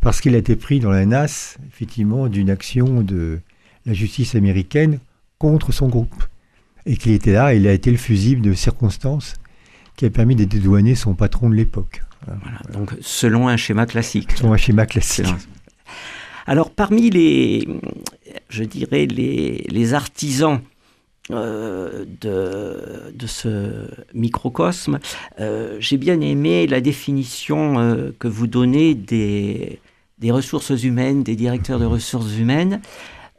[0.00, 3.40] parce qu'il a été pris dans la nasse, effectivement, d'une action de
[3.86, 4.98] la justice américaine
[5.38, 6.24] contre son groupe.
[6.86, 9.34] Et qu'il était là, il a été le fusible de circonstances
[9.96, 12.02] qui a permis de dédouaner son patron de l'époque.
[12.26, 14.32] Voilà, donc selon un schéma classique.
[14.32, 15.26] Selon un schéma classique.
[16.46, 17.66] Alors parmi les,
[18.48, 20.60] je dirais, les, les artisans
[21.30, 24.98] euh, de, de, ce microcosme,
[25.38, 29.78] euh, j'ai bien aimé la définition euh, que vous donnez des,
[30.18, 32.80] des, ressources humaines, des directeurs de ressources humaines,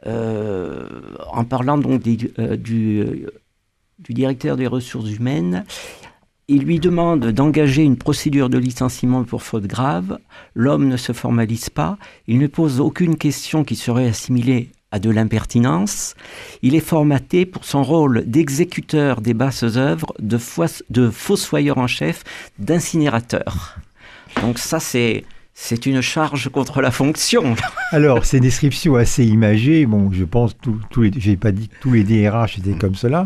[0.06, 2.16] en parlant donc du,
[2.58, 3.26] du,
[3.98, 5.64] directeur des ressources humaines.
[6.46, 10.18] Il lui demande d'engager une procédure de licenciement pour faute grave.
[10.54, 11.96] L'homme ne se formalise pas.
[12.26, 16.14] Il ne pose aucune question qui serait assimilée à de l'impertinence.
[16.60, 22.24] Il est formaté pour son rôle d'exécuteur des basses œuvres, de, fossoyeur en chef,
[22.58, 23.78] d'incinérateur.
[24.42, 25.24] Donc ça, c'est...
[25.86, 27.54] Une charge contre la fonction.
[27.92, 30.80] Alors, ces descriptions assez imagées, je pense, tous
[31.40, 33.24] pas dit que tous les DRH étaient comme cela,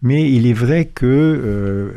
[0.00, 1.92] mais il est vrai que euh,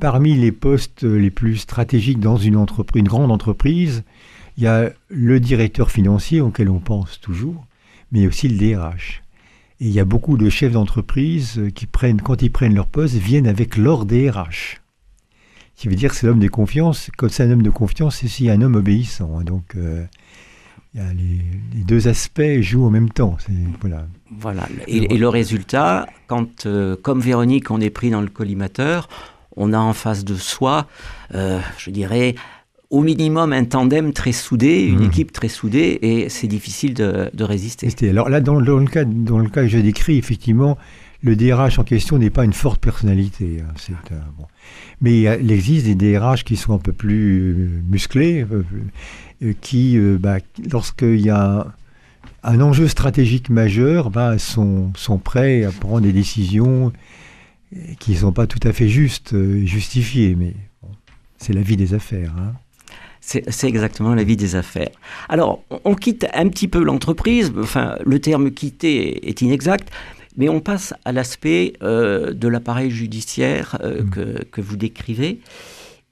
[0.00, 4.04] parmi les postes les plus stratégiques dans une entreprise, une grande entreprise,
[4.56, 7.66] il y a le directeur financier auquel on pense toujours,
[8.12, 9.22] mais aussi le DRH.
[9.80, 13.14] Et il y a beaucoup de chefs d'entreprise qui prennent, quand ils prennent leur poste,
[13.14, 14.80] viennent avec leur DRH.
[15.74, 17.10] Ce qui veut dire que c'est l'homme de confiance.
[17.18, 19.38] Quand c'est un homme de confiance, c'est aussi un homme obéissant.
[19.38, 19.44] Hein.
[19.44, 20.06] Donc, euh,
[20.94, 23.36] il y a les, deux aspects jouent en même temps.
[23.82, 24.06] Voilà.
[24.30, 24.66] voilà.
[24.86, 29.10] Et, le résultat, quand, euh, comme Véronique, on est pris dans le collimateur,
[29.56, 30.86] on a en face de soi,
[31.34, 32.34] euh, je dirais,
[32.90, 35.06] au minimum un tandem très soudé, une mhm.
[35.06, 37.88] équipe très soudée, et c'est difficile de, résister.
[38.08, 40.78] Alors là, dans, le cas, dans le cas que je décris, effectivement,
[41.22, 43.62] le DRH en question n'est pas une forte personnalité.
[43.62, 44.44] hein, bon.
[45.00, 48.62] Mais il, a- il existe des DRH qui sont un peu plus euh, musclés, euh,
[49.42, 50.38] euh, qui, euh, bah,
[50.70, 51.66] lorsqu'il y a un,
[52.44, 56.90] un enjeu stratégique majeur, bah, sont, sont prêts à prendre des décisions euh,
[57.98, 60.34] qui ne sont pas tout à fait justes euh, justifiées.
[60.36, 60.88] Mais bon,
[61.38, 62.32] c'est la vie des affaires.
[62.38, 62.52] hein.
[63.20, 64.90] C'est exactement la vie des affaires.
[65.28, 69.88] Alors, on- quitte un petit peu l'entreprise, enfin, le terme quitter est inexact,
[70.36, 74.10] mais on passe à l'aspect euh, de l'appareil judiciaire euh, Mm.
[74.10, 75.40] que, que vous décrivez.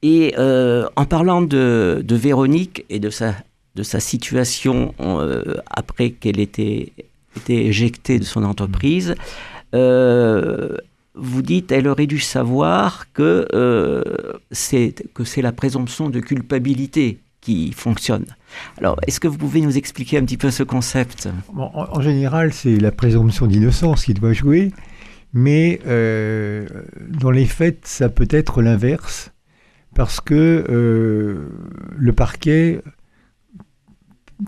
[0.03, 3.37] Et euh, en parlant de, de Véronique et de sa,
[3.77, 4.92] de sa situation
[5.70, 6.92] après qu'elle était,
[7.37, 9.14] été éjectée de son entreprise,
[11.14, 14.03] vous dites elle aurait dû savoir que euh,
[14.50, 14.94] c'est
[15.37, 18.24] la présomption de culpabilité qui fonctionne.
[18.79, 21.29] Alors, est-ce que vous pouvez nous expliquer un petit peu ce concept?
[21.55, 24.72] En général, c'est la présomption d'innocence qui doit jouer,
[25.35, 26.66] mais euh,
[27.11, 29.31] dans les faits, ça peut être l'inverse,
[29.94, 31.50] parce que euh,
[31.96, 32.81] le parquet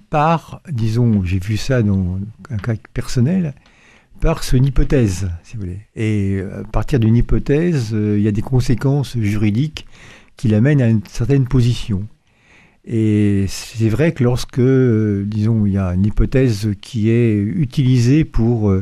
[0.08, 2.18] part, disons, j'ai vu ça dans
[2.50, 3.54] un cas personnel,
[4.20, 5.80] par sur une hypothèse, si vous voulez.
[5.94, 9.86] Et euh, à partir d'une hypothèse, euh, il y a des conséquences juridiques
[10.36, 12.06] qui l'amènent à une certaine position.
[12.84, 18.24] Et c'est vrai que lorsque, euh, disons, il y a une hypothèse qui est utilisée
[18.24, 18.72] pour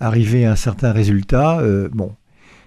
[0.00, 2.12] arriver à un certain résultat, bon,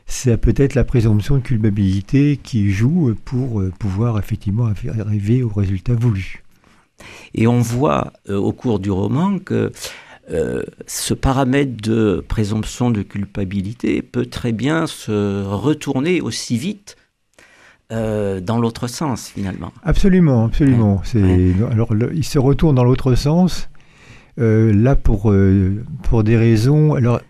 [0.06, 6.44] c'est peut-être la présomption de culpabilité qui joue pour pouvoir effectivement arriver au résultat voulu.
[7.34, 9.72] Et on voit au cours du roman que
[10.30, 16.98] euh, ce paramètre de présomption de culpabilité peut très bien se retourner aussi vite
[17.94, 19.72] euh, dans l'autre sens finalement.
[19.84, 21.02] Absolument, absolument.
[21.16, 21.54] Ouais.
[21.72, 23.70] alors le- il se retourne dans l'autre sens.
[24.40, 25.34] euh, là pour
[26.04, 27.22] pour des raisons alors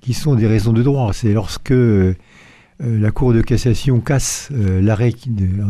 [0.00, 1.12] qui sont des raisons de droit.
[1.12, 1.74] C'est lorsque
[2.78, 5.12] la Cour de cassation casse l'arrêt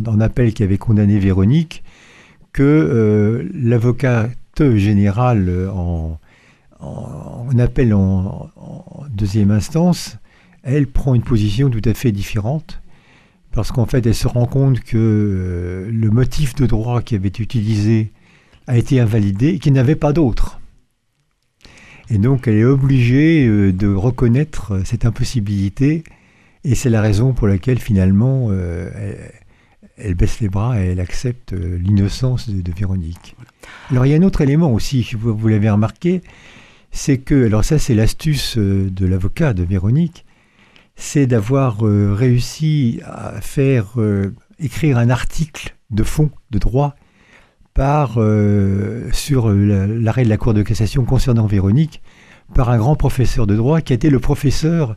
[0.06, 1.82] en appel qui avait condamné Véronique
[2.52, 4.32] que l'avocate
[4.74, 6.18] générale euh, en,
[6.86, 10.18] en, appel en, en deuxième instance,
[10.62, 12.80] elle prend une position tout à fait différente
[13.56, 17.28] parce qu'en fait, elle se rend compte que euh, le motif de droit qui avait
[17.28, 18.12] été utilisé
[18.66, 20.60] a été invalidé et qu'il n'y avait pas d'autre.
[22.10, 26.04] Et donc, elle est obligée euh, de reconnaître euh, cette impossibilité,
[26.64, 29.32] et c'est la raison pour laquelle finalement, elle,
[29.96, 33.36] elle baisse les bras et elle accepte l'innocence de, de Véronique.
[33.90, 36.22] Alors, il y a un autre élément aussi, vous, vous l'avez remarqué,
[36.96, 40.24] c'est que, alors ça, c'est l'astuce euh, de l'avocat de Véronique,
[40.96, 46.96] c'est d'avoir euh, réussi à faire euh, écrire un article de fond, de droit,
[47.74, 48.18] par,
[49.12, 52.00] sur la- l'arrêt de la Cour de cassation concernant Véronique,
[52.54, 54.96] par un grand professeur de droit qui a été le professeur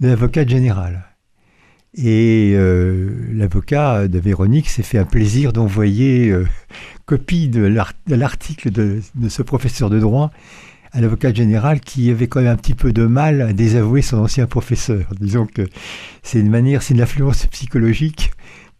[0.00, 1.06] de l'avocat général.
[1.94, 2.54] Et
[3.32, 6.30] l'avocat de Véronique s'est fait un plaisir d'envoyer
[7.06, 7.62] copie de
[8.06, 10.30] l'article de, de ce professeur de droit
[10.92, 14.18] à l'avocat général qui avait quand même un petit peu de mal à désavouer son
[14.18, 15.06] ancien professeur.
[15.20, 15.68] Disons que
[16.22, 18.30] c'est une manière, c'est une influence psychologique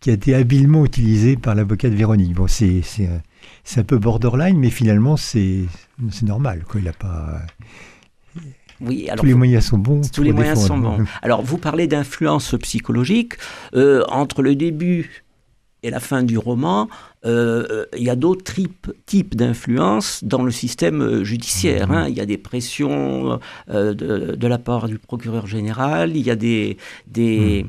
[0.01, 2.35] qui a été habilement utilisée par l'avocat de Véronique.
[2.35, 2.83] Bon, c'est
[3.77, 5.67] un, peu borderline, mais finalement c'est
[6.23, 6.65] normal.
[6.67, 6.81] Quoi.
[6.81, 7.43] Il a pas
[8.81, 10.01] Oui, alors tous les moyens sont bons.
[10.11, 11.05] tous les moyens sont bons.
[11.23, 13.35] Alors, vous parlez d'influence psychologique.
[13.75, 15.23] Euh, entre le début
[15.83, 16.89] et la fin du roman,
[17.27, 21.89] euh, euh, il y a d'autres types, types d'influence dans le système euh, judiciaire.
[21.89, 21.95] Mhm.
[21.95, 22.07] hein.
[22.09, 26.31] Il y a des pressions euh, de, de la part du procureur général, il y
[26.31, 27.67] a des, des,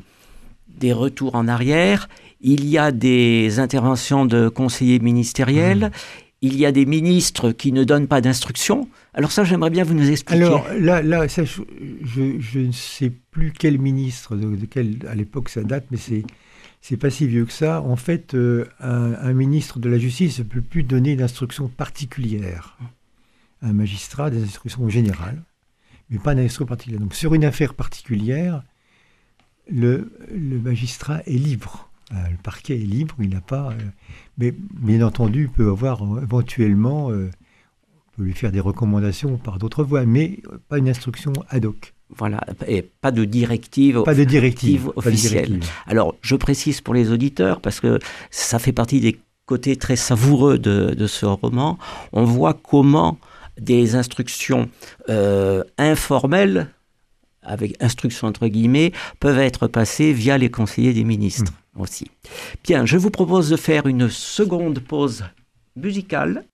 [0.68, 2.08] des retours en arrière,
[2.40, 5.90] il y a des interventions de conseillers ministériels,
[6.40, 8.88] il y a des ministres qui ne donnent pas d'instructions.
[9.14, 10.42] Alors ça, j'aimerais bien vous nous expliquer.
[10.42, 11.60] Alors là, là ça, je,
[12.02, 15.98] je- je ne sais plus quel ministre, de, de quel, à l'époque ça date, mais
[15.98, 16.24] c'est
[16.82, 17.80] c'est pas si vieux que ça.
[17.80, 22.76] En fait, euh, un, ministre de la Justice ne peut plus donner d'instructions particulières
[23.64, 25.40] un magistrat, des instructions générales,
[26.10, 27.00] mais pas d'instructions particulières.
[27.00, 28.64] Donc sur une affaire particulière,
[29.70, 31.88] le, magistrat est libre.
[32.10, 33.70] Euh, le parquet est libre, il n'a pas.
[33.70, 33.76] euh,
[34.36, 37.06] mais bien entendu, il peut avoir éventuellement.
[37.06, 37.30] on
[38.16, 41.94] peut lui faire des recommandations par d'autres voies, mais pas une instruction ad hoc.
[42.16, 44.02] Voilà, et pas de directive.
[44.04, 44.82] Pas de directive.
[44.82, 45.44] Directive pas de officielle.
[45.46, 45.70] directive.
[45.86, 47.98] Alors, je précise pour les auditeurs, parce que
[48.30, 51.78] ça fait partie des côtés très savoureux de, de ce roman,
[52.12, 53.18] on voit comment
[53.60, 54.68] des instructions
[55.08, 56.68] euh, informelles,
[57.42, 62.10] avec instructions entre guillemets, peuvent être passées via les conseillers des ministres aussi.
[62.64, 65.24] Bien, je vous propose de faire une seconde pause
[65.76, 66.44] musicale.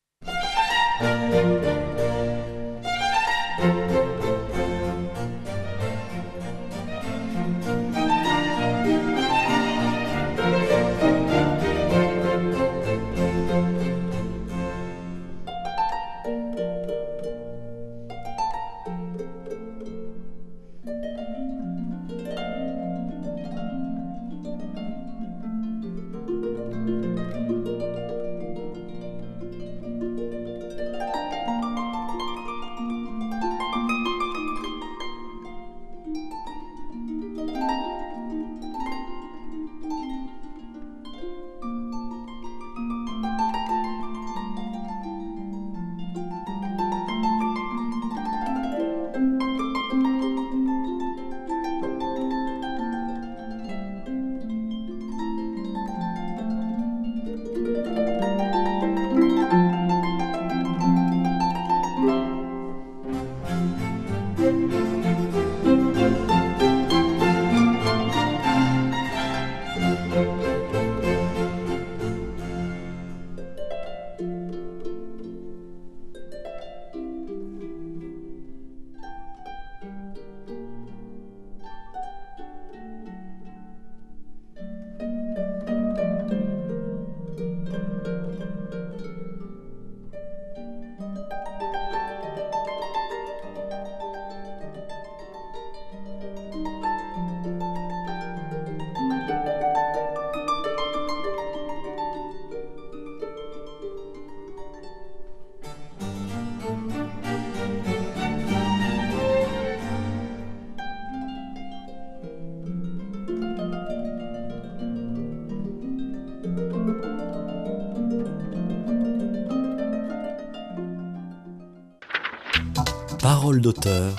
[123.61, 124.15] D'auteur.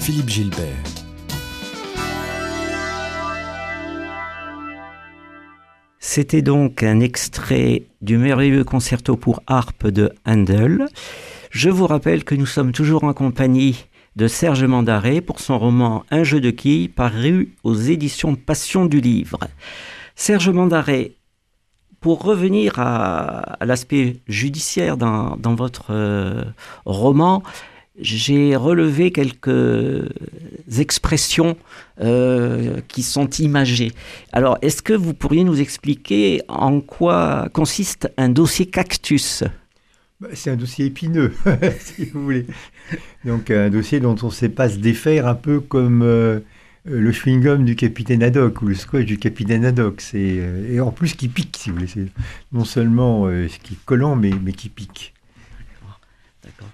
[0.00, 0.64] Philippe Gilbert.
[5.98, 10.86] C'était donc un extrait du merveilleux concerto pour harpe de Handel.
[11.50, 13.86] Je vous rappelle que nous sommes toujours en compagnie
[14.16, 19.00] de Serge Mandaré pour son roman Un jeu de quilles paru aux éditions Passion du
[19.00, 19.38] Livre.
[20.16, 21.17] Serge Mandaré,
[22.00, 26.44] pour revenir à, l'aspect judiciaire dans, votre euh,
[26.84, 27.42] roman,
[28.00, 30.08] j'ai relevé quelques
[30.78, 31.56] expressions
[32.00, 33.92] euh, qui sont imagées.
[34.32, 39.42] Alors, est-ce que vous pourriez nous expliquer en quoi consiste un dossier cactus?
[40.20, 41.32] Bah, C'est un dossier épineux,
[41.80, 42.46] si vous voulez.
[43.24, 46.40] Donc, un dossier dont on ne sait pas se défaire, un peu comme euh,
[46.88, 50.02] le chewing-gum du capitaine Haddock ou le scotch du capitaine Haddock.
[50.14, 51.88] Euh, et en plus, qui pique, si vous voulez.
[51.88, 52.06] C'est
[52.52, 55.14] non seulement ce qui est collant, mais, mais qui pique.
[56.42, 56.68] D'accord.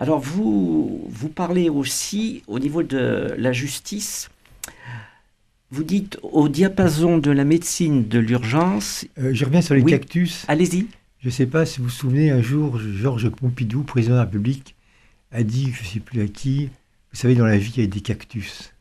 [0.00, 4.30] Alors vous, vous parlez aussi au niveau de la justice.
[5.70, 9.06] Vous dites au diapason de la médecine de l'urgence.
[9.18, 10.44] Euh, je reviens sur les cactus.
[10.48, 10.86] Allez-y.
[11.20, 14.24] Je ne sais pas si vous vous souvenez, un jour, Georges Pompidou, président de la
[14.24, 14.74] République,
[15.32, 16.70] a dit, je ne sais plus à qui,
[17.12, 18.72] vous savez, dans la vie, il y a des cactus.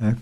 [0.00, 0.14] Hein?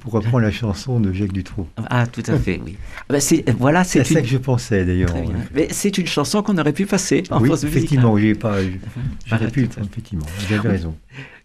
[0.00, 1.66] Pour reprendre la chanson de Jacques Dutronc.
[1.88, 2.76] Ah, tout à fait, oui.
[3.00, 5.08] Ah bah, c'est voilà, c'est ça que je pensais d'ailleurs.
[5.54, 8.58] Mais c'est une chanson qu'on aurait pu passer en oui, effectivement, j'ai pas,
[9.24, 10.94] j'aurais pu, effectivement, avez raison.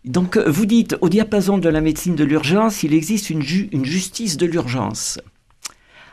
[0.03, 3.85] Donc, euh, vous dites, au diapason de la médecine de l'urgence, il existe une, une
[3.85, 5.19] justice de l'urgence.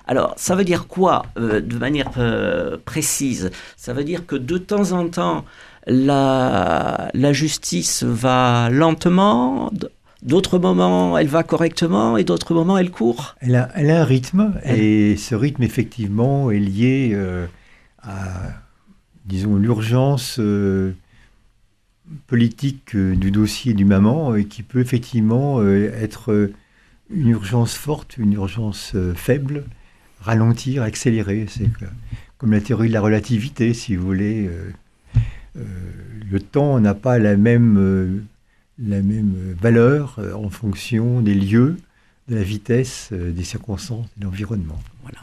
[0.06, 3.50] Alors, ça veut dire quoi euh, de manière euh, précise?
[3.76, 5.44] Ça veut dire que de temps en temps,
[5.88, 9.72] la, la justice va lentement,
[10.22, 13.36] D'autres moments, elle va correctement et d'autres moments, elle court.
[13.40, 17.46] Elle a, un rythme et ce rythme, effectivement, est lié euh,
[18.02, 18.48] à,
[19.26, 20.94] disons, l'urgence euh,
[22.26, 26.50] politique euh, du dossier du maman et qui peut effectivement être
[27.10, 29.64] une urgence forte, une urgence faible,
[30.22, 31.46] ralentir, accélérer.
[31.48, 31.68] C'est
[32.38, 34.50] comme la théorie de la relativité, si vous voulez.
[35.54, 38.26] le temps n'a pas la même
[38.78, 41.76] la même valeur euh, en fonction des lieux,
[42.28, 44.78] de la vitesse, euh, des circonstances, de l'environnement.
[45.02, 45.18] Voilà.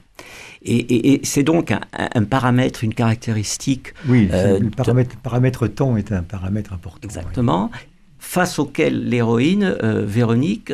[0.66, 3.94] Et, c'est donc un, paramètre, une caractéristique.
[4.08, 7.00] Oui, euh, le paramètre, paramètre, temps est un paramètre important.
[7.04, 7.70] Exactement.
[8.18, 10.72] Face auquel l'héroïne, Véronique,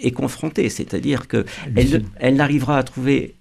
[0.00, 0.68] est confrontée.
[0.68, 3.34] C'est-à-dire qu'elle elle, n'arrivera à trouver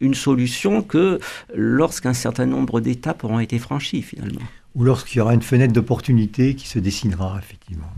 [0.00, 1.18] une solution que
[1.54, 4.42] lorsqu'un certain nombre d'étapes auront été franchies, finalement.
[4.74, 7.90] Ou lorsqu'il y aura une fenêtre d'opportunité qui se dessinera, effectivement.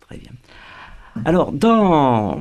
[0.00, 0.32] Très bien.
[1.24, 2.40] Alors, dans,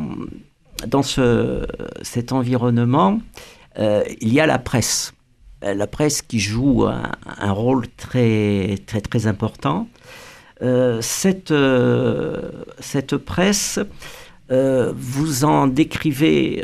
[0.88, 1.66] dans ce,
[2.02, 3.20] cet environnement,
[3.78, 5.14] euh, il y a la presse.
[5.64, 9.88] Euh, la presse qui joue un, rôle très, très, très important.
[10.62, 11.54] Euh, cette,
[12.80, 13.80] cette presse,
[14.50, 16.64] vous en décrivez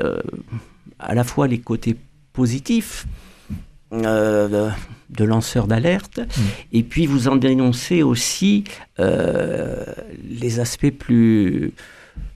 [1.00, 1.96] à la fois les côtés
[2.34, 3.06] positifs,
[5.10, 6.20] de lanceurs d'alerte.
[6.20, 6.42] Mm.
[6.74, 8.64] Et puis vous en dénoncez aussi
[9.00, 9.84] euh,
[10.30, 11.74] les aspects plus,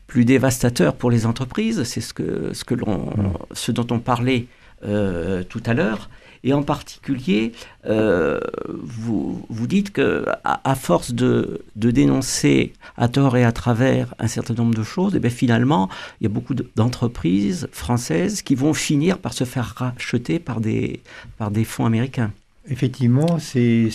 [0.08, 1.84] plus dévastateurs pour les entreprises.
[1.84, 3.34] C'est ce, que, ce, que l'on, mm.
[3.54, 4.48] ce dont on parlait
[4.86, 6.10] euh, tout à l'heure.
[6.44, 7.52] Et en particulier,
[7.86, 14.16] euh, vous, vous dites que à, force de, de, dénoncer à tort et à travers
[14.20, 15.90] un certain nombre de choses, et eh bien finalement,
[16.20, 21.02] il y a beaucoup d'entreprises françaises qui vont finir par se faire racheter par des,
[21.38, 22.32] par des fonds américains.
[22.70, 23.90] Effectivement, c'est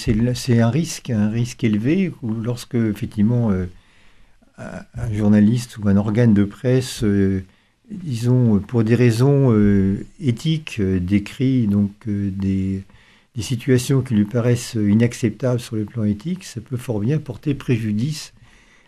[0.59, 1.11] un risque,
[1.63, 2.13] élevé,
[2.43, 3.67] lorsque effectivement euh,
[4.59, 7.45] un journaliste ou un organe de presse, euh,
[7.89, 12.83] disons pour des raisons euh, éthiques, décrit donc des,
[13.39, 18.33] situations qui lui paraissent inacceptables sur le plan éthique, ça peut fort bien porter préjudice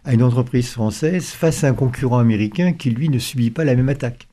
[0.05, 3.77] à une entreprise française face à un concurrent américain qui lui ne subit pas la
[3.77, 4.27] même attaque.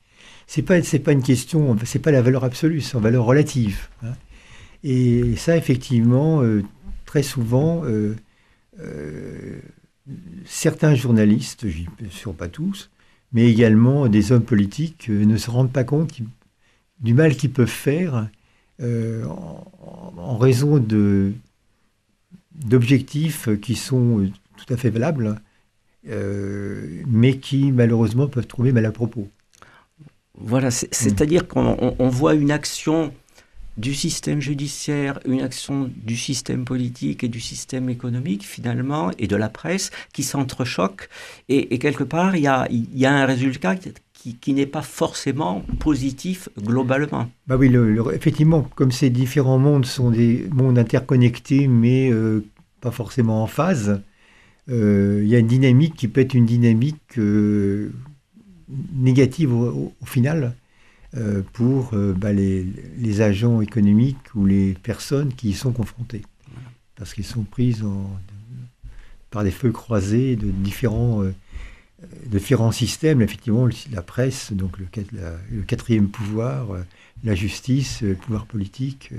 [0.48, 3.88] C'est pas pas une question, c'est pas la valeur absolue, c'est une valeur relative.
[4.04, 4.14] Hein.
[4.84, 6.62] Et ça, effectivement, euh,
[7.06, 8.16] très souvent, euh,
[8.80, 9.60] euh,
[10.46, 12.90] certains journalistes, bien sûr pas tous,
[13.32, 16.20] mais également des hommes politiques ne se rendent pas compte
[17.00, 18.30] du mal qu'ils peuvent faire
[18.82, 20.78] en, raison
[22.52, 25.40] d'objectifs qui sont tout à fait valables,
[26.06, 29.30] mais qui malheureusement peuvent trouver mal à propos.
[30.36, 33.14] Voilà, c'est-à-dire qu'on voit une action
[33.78, 39.36] du système judiciaire, une action du système politique et du système économique finalement, et de
[39.36, 41.10] la presse qui s'entrechoquent.
[41.50, 47.30] Et, quelque part, il y a, un résultat qui, n'est pas forcément positif globalement.
[47.48, 47.74] Bah oui,
[48.14, 52.46] effectivement, comme ces différents mondes sont des mondes interconnectés, mais euh,
[52.80, 54.02] pas forcément en phase,
[54.70, 57.92] euh, il y a une dynamique qui peut être une dynamique euh,
[58.94, 60.56] négative au, final
[61.54, 66.24] pour bah, les, agents économiques ou les personnes qui y sont confrontées.
[66.96, 67.84] Parce qu'ils sont prises
[69.30, 71.24] par des feux croisés de différents
[72.72, 76.84] systèmes, effectivement, la presse, donc le, quatrième pouvoir, euh,
[77.24, 79.18] la justice, le pouvoir politique, euh,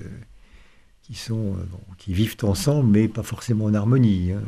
[1.02, 1.64] qui, sont, euh,
[1.98, 4.32] qui vivent ensemble, mais pas forcément en harmonie.
[4.32, 4.42] Hein,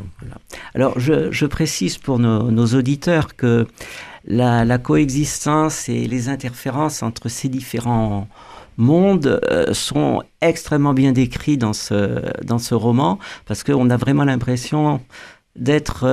[0.74, 3.66] Alors, je, précise pour nos, auditeurs que
[4.26, 8.28] la, coexistence et les interférences entre ces différents
[8.76, 9.40] mondes
[9.72, 15.00] sont extrêmement bien décrits dans ce, dans ce roman, parce qu'on a vraiment l'impression
[15.54, 16.04] d'être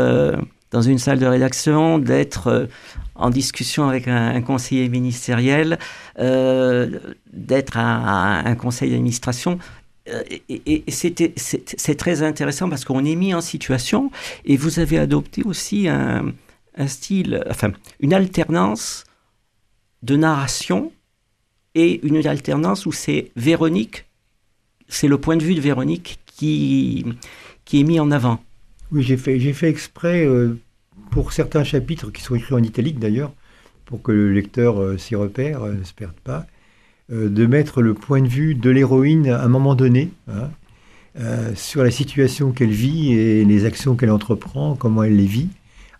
[0.73, 2.65] dans une salle de rédaction, d'être euh,
[3.15, 5.77] en discussion avec un, conseiller ministériel,
[6.19, 6.99] euh,
[7.31, 9.59] d'être à, un conseil d'administration.
[10.09, 14.11] Euh, et, c'est très intéressant parce qu'on est mis en situation
[14.45, 16.33] et vous avez adopté aussi un,
[16.87, 19.03] style, enfin, une alternance
[20.03, 20.91] de narration
[21.75, 24.05] et une alternance où c'est Véronique,
[24.87, 27.05] c'est le point de vue de Véronique qui,
[27.65, 28.43] qui est mis en avant.
[28.91, 30.59] Oui, j'ai fait, j'ai fait exprès euh,
[31.09, 33.33] pour certains chapitres qui sont écrits en italique d'ailleurs,
[33.85, 36.45] pour que le lecteur euh, s'y repère, euh, ne se perde pas,
[37.09, 40.49] de mettre le point de vue de l'héroïne à un moment donné hein,
[41.53, 45.49] sur la situation qu'elle vit et les actions qu'elle entreprend, comment elle les vit,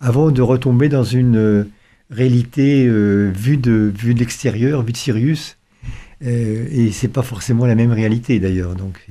[0.03, 1.67] avant de retomber dans une
[2.11, 5.57] réalité vue de vue de l'extérieur, vue de Sirius.
[6.21, 8.75] et c'est pas forcément la même réalité d'ailleurs.
[8.75, 9.07] Donc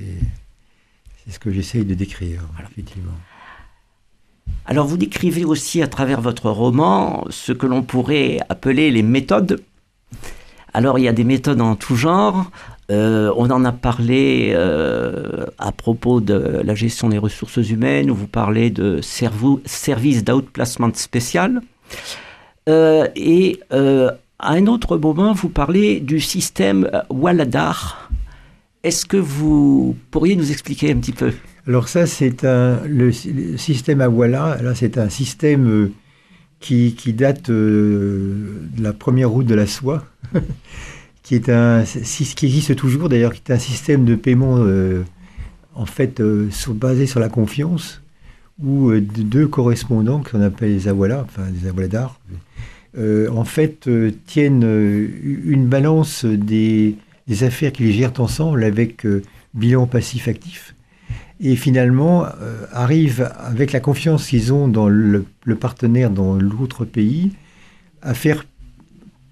[1.25, 2.41] c'est ce que j'essaye de décrire,
[2.71, 3.17] effectivement.
[4.65, 9.61] Alors vous décrivez aussi à travers votre roman ce que l'on pourrait appeler les méthodes.
[10.73, 12.51] Alors il y a des méthodes en tout genre.
[12.91, 18.15] Euh, on en a parlé euh, à propos de la gestion des ressources humaines, où
[18.15, 21.61] vous parlez de service d'outplacement spécial.
[22.69, 28.09] Euh, et à un autre moment, vous parlez du système Waladar.
[28.83, 31.31] Est-ce que vous pourriez nous expliquer un petit peu?
[31.65, 34.61] Alors ça, c'est un le, système Awala.
[34.61, 35.91] Là, c'est un système euh,
[36.59, 38.45] qui, date de
[38.77, 40.03] la première route de la soie,
[41.23, 45.03] qui est un qui existe toujours d'ailleurs, qui est un système de paiement euh,
[45.73, 48.01] en fait basé sur la confiance,
[48.61, 52.19] où deux correspondants qu'on appelle les Awala, enfin des Awaladars,
[52.97, 53.89] en fait
[54.27, 56.95] tiennent une balance des,
[57.41, 59.07] affaires qu'ils gèrent ensemble avec
[59.55, 60.75] bilan passif-actif
[61.43, 65.25] et finalement euh, arrivent, avec la confiance qu'ils ont dans le,
[65.59, 67.31] partenaire dans l'autre pays,
[68.01, 68.45] à faire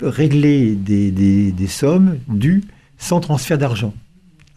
[0.01, 2.63] régler des, sommes dues
[2.97, 3.93] sans transfert d'argent.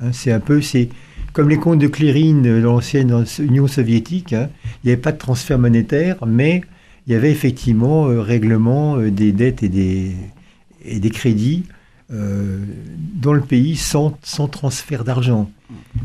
[0.01, 0.89] Hein, c'est un peu, c'est
[1.33, 4.49] comme les comptes de clearing de l'ancienne Union soviétique, hein,
[4.83, 6.63] il n'y avait pas de transfert monétaire, mais
[7.07, 10.13] il y avait effectivement euh, règlement euh, des dettes et des,
[10.85, 11.65] et des crédits
[12.11, 15.51] dans le pays sans, sans transfert d'argent.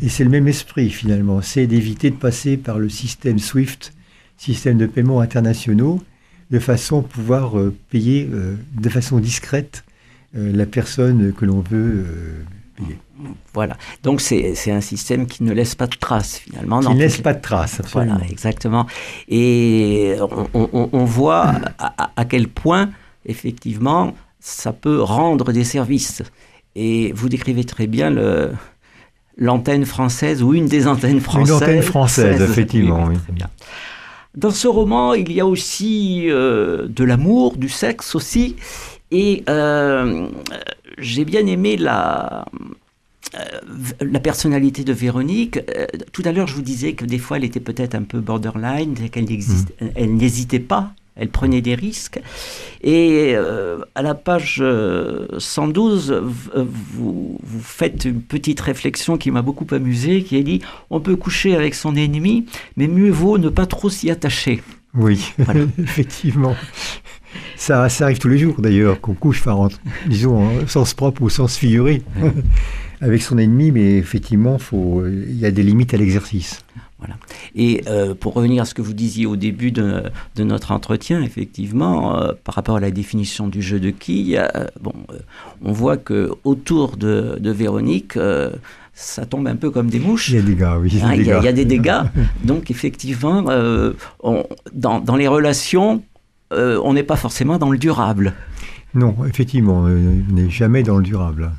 [0.01, 3.91] Et c'est le même esprit finalement, c'est d'éviter de passer par le système SWIFT,
[4.37, 6.01] système de paiement internationaux,
[6.51, 9.83] de façon à pouvoir euh, payer euh, de façon discrète
[10.35, 12.05] euh, la personne que l'on veut
[12.75, 12.97] payer.
[13.53, 16.79] Voilà, donc c'est un système qui ne laisse pas de traces finalement.
[16.79, 18.15] Qui ne laisse pas de traces, absolument.
[18.15, 18.87] Voilà, exactement.
[19.27, 20.15] Et
[20.53, 22.91] on, voit à, à, quel point,
[23.25, 26.23] effectivement, ça peut rendre des services.
[26.75, 28.53] Et vous décrivez très bien le,
[29.39, 31.49] l'antenne française ou une des antennes françaises.
[31.49, 33.05] Une antenne française, effectivement.
[33.07, 33.17] Oui.
[34.35, 38.55] Dans ce roman, il y a aussi euh, de l'amour, du sexe aussi.
[39.11, 40.29] Et euh,
[40.99, 42.45] j'ai bien aimé la,
[43.35, 43.39] euh,
[44.01, 45.59] la personnalité de Véronique.
[46.11, 49.09] tout à l'heure, je vous disais que des fois, elle était peut-être un peu borderline,
[49.09, 50.15] qu'elle mmh.
[50.15, 52.19] n'hésitait pas elle prenait des risques.
[52.81, 54.63] Et euh, à la page
[55.37, 56.21] 112, euh,
[56.55, 61.01] euh, vous, vous, faites une petite réflexion qui m'a beaucoup amusé, qui est dit on
[61.01, 62.45] peut coucher avec son ennemi,
[62.77, 64.63] mais mieux vaut ne pas trop s'y attacher.
[64.95, 65.33] Oui,
[65.77, 66.55] effectivement.
[67.55, 69.67] Ça, ça, arrive tous les jours d'ailleurs, qu'on couche, enfin,
[70.07, 72.01] disons, en sens propre ou sens figuré,
[73.01, 76.63] avec son ennemi, mais effectivement, il y a des limites à l'exercice.
[76.99, 77.15] Voilà.
[77.55, 80.03] Et euh, pour revenir à ce que vous disiez au début de,
[80.35, 84.65] de notre entretien, effectivement, euh, par rapport à la définition du jeu de quilles, euh,
[84.81, 85.19] bon, euh,
[85.63, 88.17] on voit que autour de, de Véronique,
[88.93, 90.29] ça tombe un peu comme des mouches.
[90.29, 90.91] Il y a des gars, oui.
[91.01, 91.81] Hein, Il y, a- il y a des dégâts.
[92.13, 92.25] dégâts.
[92.43, 93.45] Donc effectivement,
[94.21, 94.43] on-
[94.73, 96.03] dans, dans les relations,
[96.51, 98.33] on n'est pas forcément dans le durable.
[98.93, 101.51] Non, effectivement, on n'est jamais dans le durable.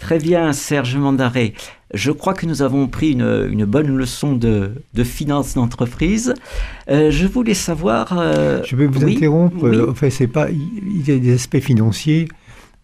[0.00, 1.54] Très bien, Serge Mandaré.
[1.92, 6.34] Je crois que nous avons pris une, une bonne leçon de, de finance d'entreprise.
[6.88, 8.16] Euh, je voulais savoir.
[8.18, 9.56] euh, Je vais vous oui, interrompre.
[9.62, 9.76] oui.
[9.88, 10.48] Enfin, c'est pas.
[10.50, 12.28] Il y a des aspects financiers,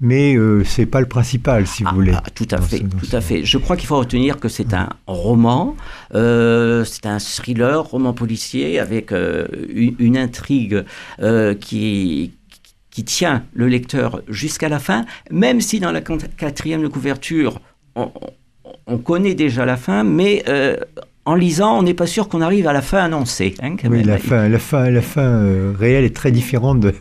[0.01, 2.13] mais euh, c'est pas le principal, si vous Ah, voulez.
[2.15, 3.45] ah, tout à fait, tout à fait.
[3.45, 5.75] Je crois qu'il faut retenir que c'est un roman,
[6.15, 10.85] euh, c'est un thriller, roman policier avec euh, une, une intrigue
[11.61, 12.33] qui
[12.97, 17.61] qui tient le lecteur jusqu'à la fin, même si dans la quatrième de couverture,
[17.95, 18.11] on,
[18.65, 20.79] on- on connaît déjà la fin, mais euh,
[21.27, 23.55] en lisant, on n'est pas sûr qu'on arrive à la fin annoncée.
[23.61, 26.95] hein, Oui, la fin, la fin, la fin euh, réelle est très différente de,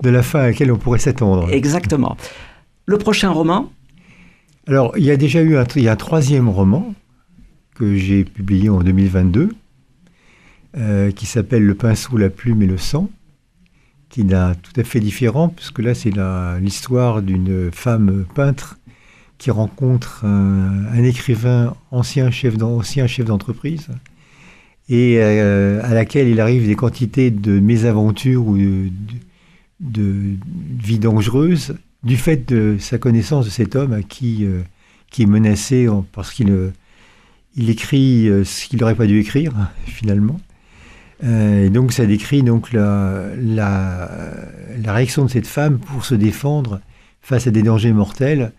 [0.00, 1.50] de la fin à laquelle on pourrait s'attendre.
[1.52, 2.16] Exactement.
[2.86, 3.72] Le prochain roman,
[4.68, 6.94] Alors, il y a déjà eu un, il y a un troisième roman
[7.74, 9.48] que j'ai publié en 2022,
[10.76, 13.10] euh, qui s'appelle Le pinceau, la plume et le sang,
[14.12, 16.12] qui est d'un- tout à fait différent, puisque là, c'est
[16.60, 18.78] l'histoire d'une femme peintre
[19.38, 23.88] qui rencontre un, écrivain ancien chef d'entreprise
[24.88, 28.56] et euh, à laquelle il arrive des quantités de mésaventures ou
[29.80, 30.36] de,
[30.84, 34.60] vie dangereuse du fait de sa connaissance de cet homme à qui, euh,
[35.10, 36.70] qui est menacé en- parce qu'il euh,
[37.56, 39.52] écrit ce qu'il n'aurait pas dû écrire
[39.86, 40.38] finalement.
[41.24, 44.10] Euh, et donc ça décrit donc la, la,
[44.82, 46.80] la réaction de cette femme pour se défendre
[47.20, 48.52] face à des dangers mortels.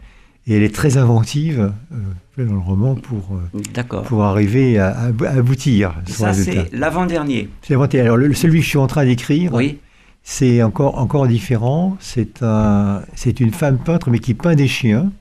[0.45, 3.59] Et elle est très inventive euh, dans le roman pour, euh,
[4.03, 5.93] pour arriver à, à ab- à aboutir.
[6.05, 7.47] Ça, c'est l'avant-dernier.
[7.69, 9.79] Alors le, celui que je suis en train d'écrire, Oui,
[10.21, 11.95] c'est encore, encore différent.
[12.01, 13.01] C'est un,
[13.39, 15.11] une femme peintre, mais qui peint des chiens.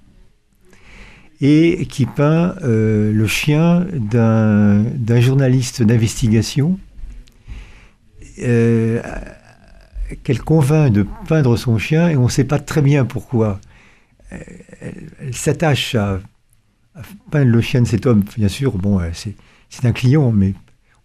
[1.40, 6.78] Et qui peint euh, le chien d'un, d'un journaliste d'investigation
[8.40, 9.00] euh,
[10.22, 13.60] qu'elle convainc de peindre son chien, et on ne sait pas très bien pourquoi.
[14.32, 14.38] Euh,
[15.20, 16.20] Elle, s'attache à,
[16.94, 18.24] à peindre le chien de cet homme.
[18.36, 19.34] Bien sûr, bon, euh, c'est,
[19.70, 20.54] c'est un client, mais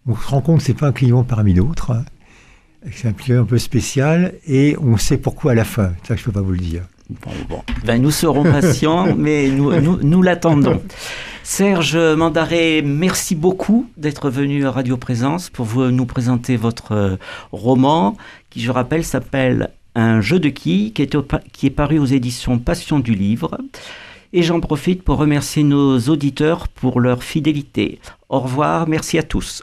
[0.06, 1.92] on se rend compte que ce n'est pas un client parmi d'autres.
[1.92, 2.04] hein.
[2.92, 5.92] C'est un client un peu spécial et on sait pourquoi à la fin.
[6.06, 6.82] Ça, je ne peux pas vous le dire.
[7.08, 7.62] Bon, bon.
[7.84, 10.82] Ben, nous serons patients, mais nous, nous, nous l'attendons.
[11.42, 17.16] Serge Mandaré, merci beaucoup d'être venu à Radio Présence pour vous, nous présenter votre euh,
[17.52, 18.18] roman,
[18.50, 22.04] qui, je rappelle, s'appelle Un jeu de quilles, qui est, au qui est paru aux
[22.04, 23.58] éditions Passion du Livre.
[24.34, 27.98] Et j'en profite pour remercier nos auditeurs pour leur fidélité.
[28.28, 29.62] Au revoir, merci à tous.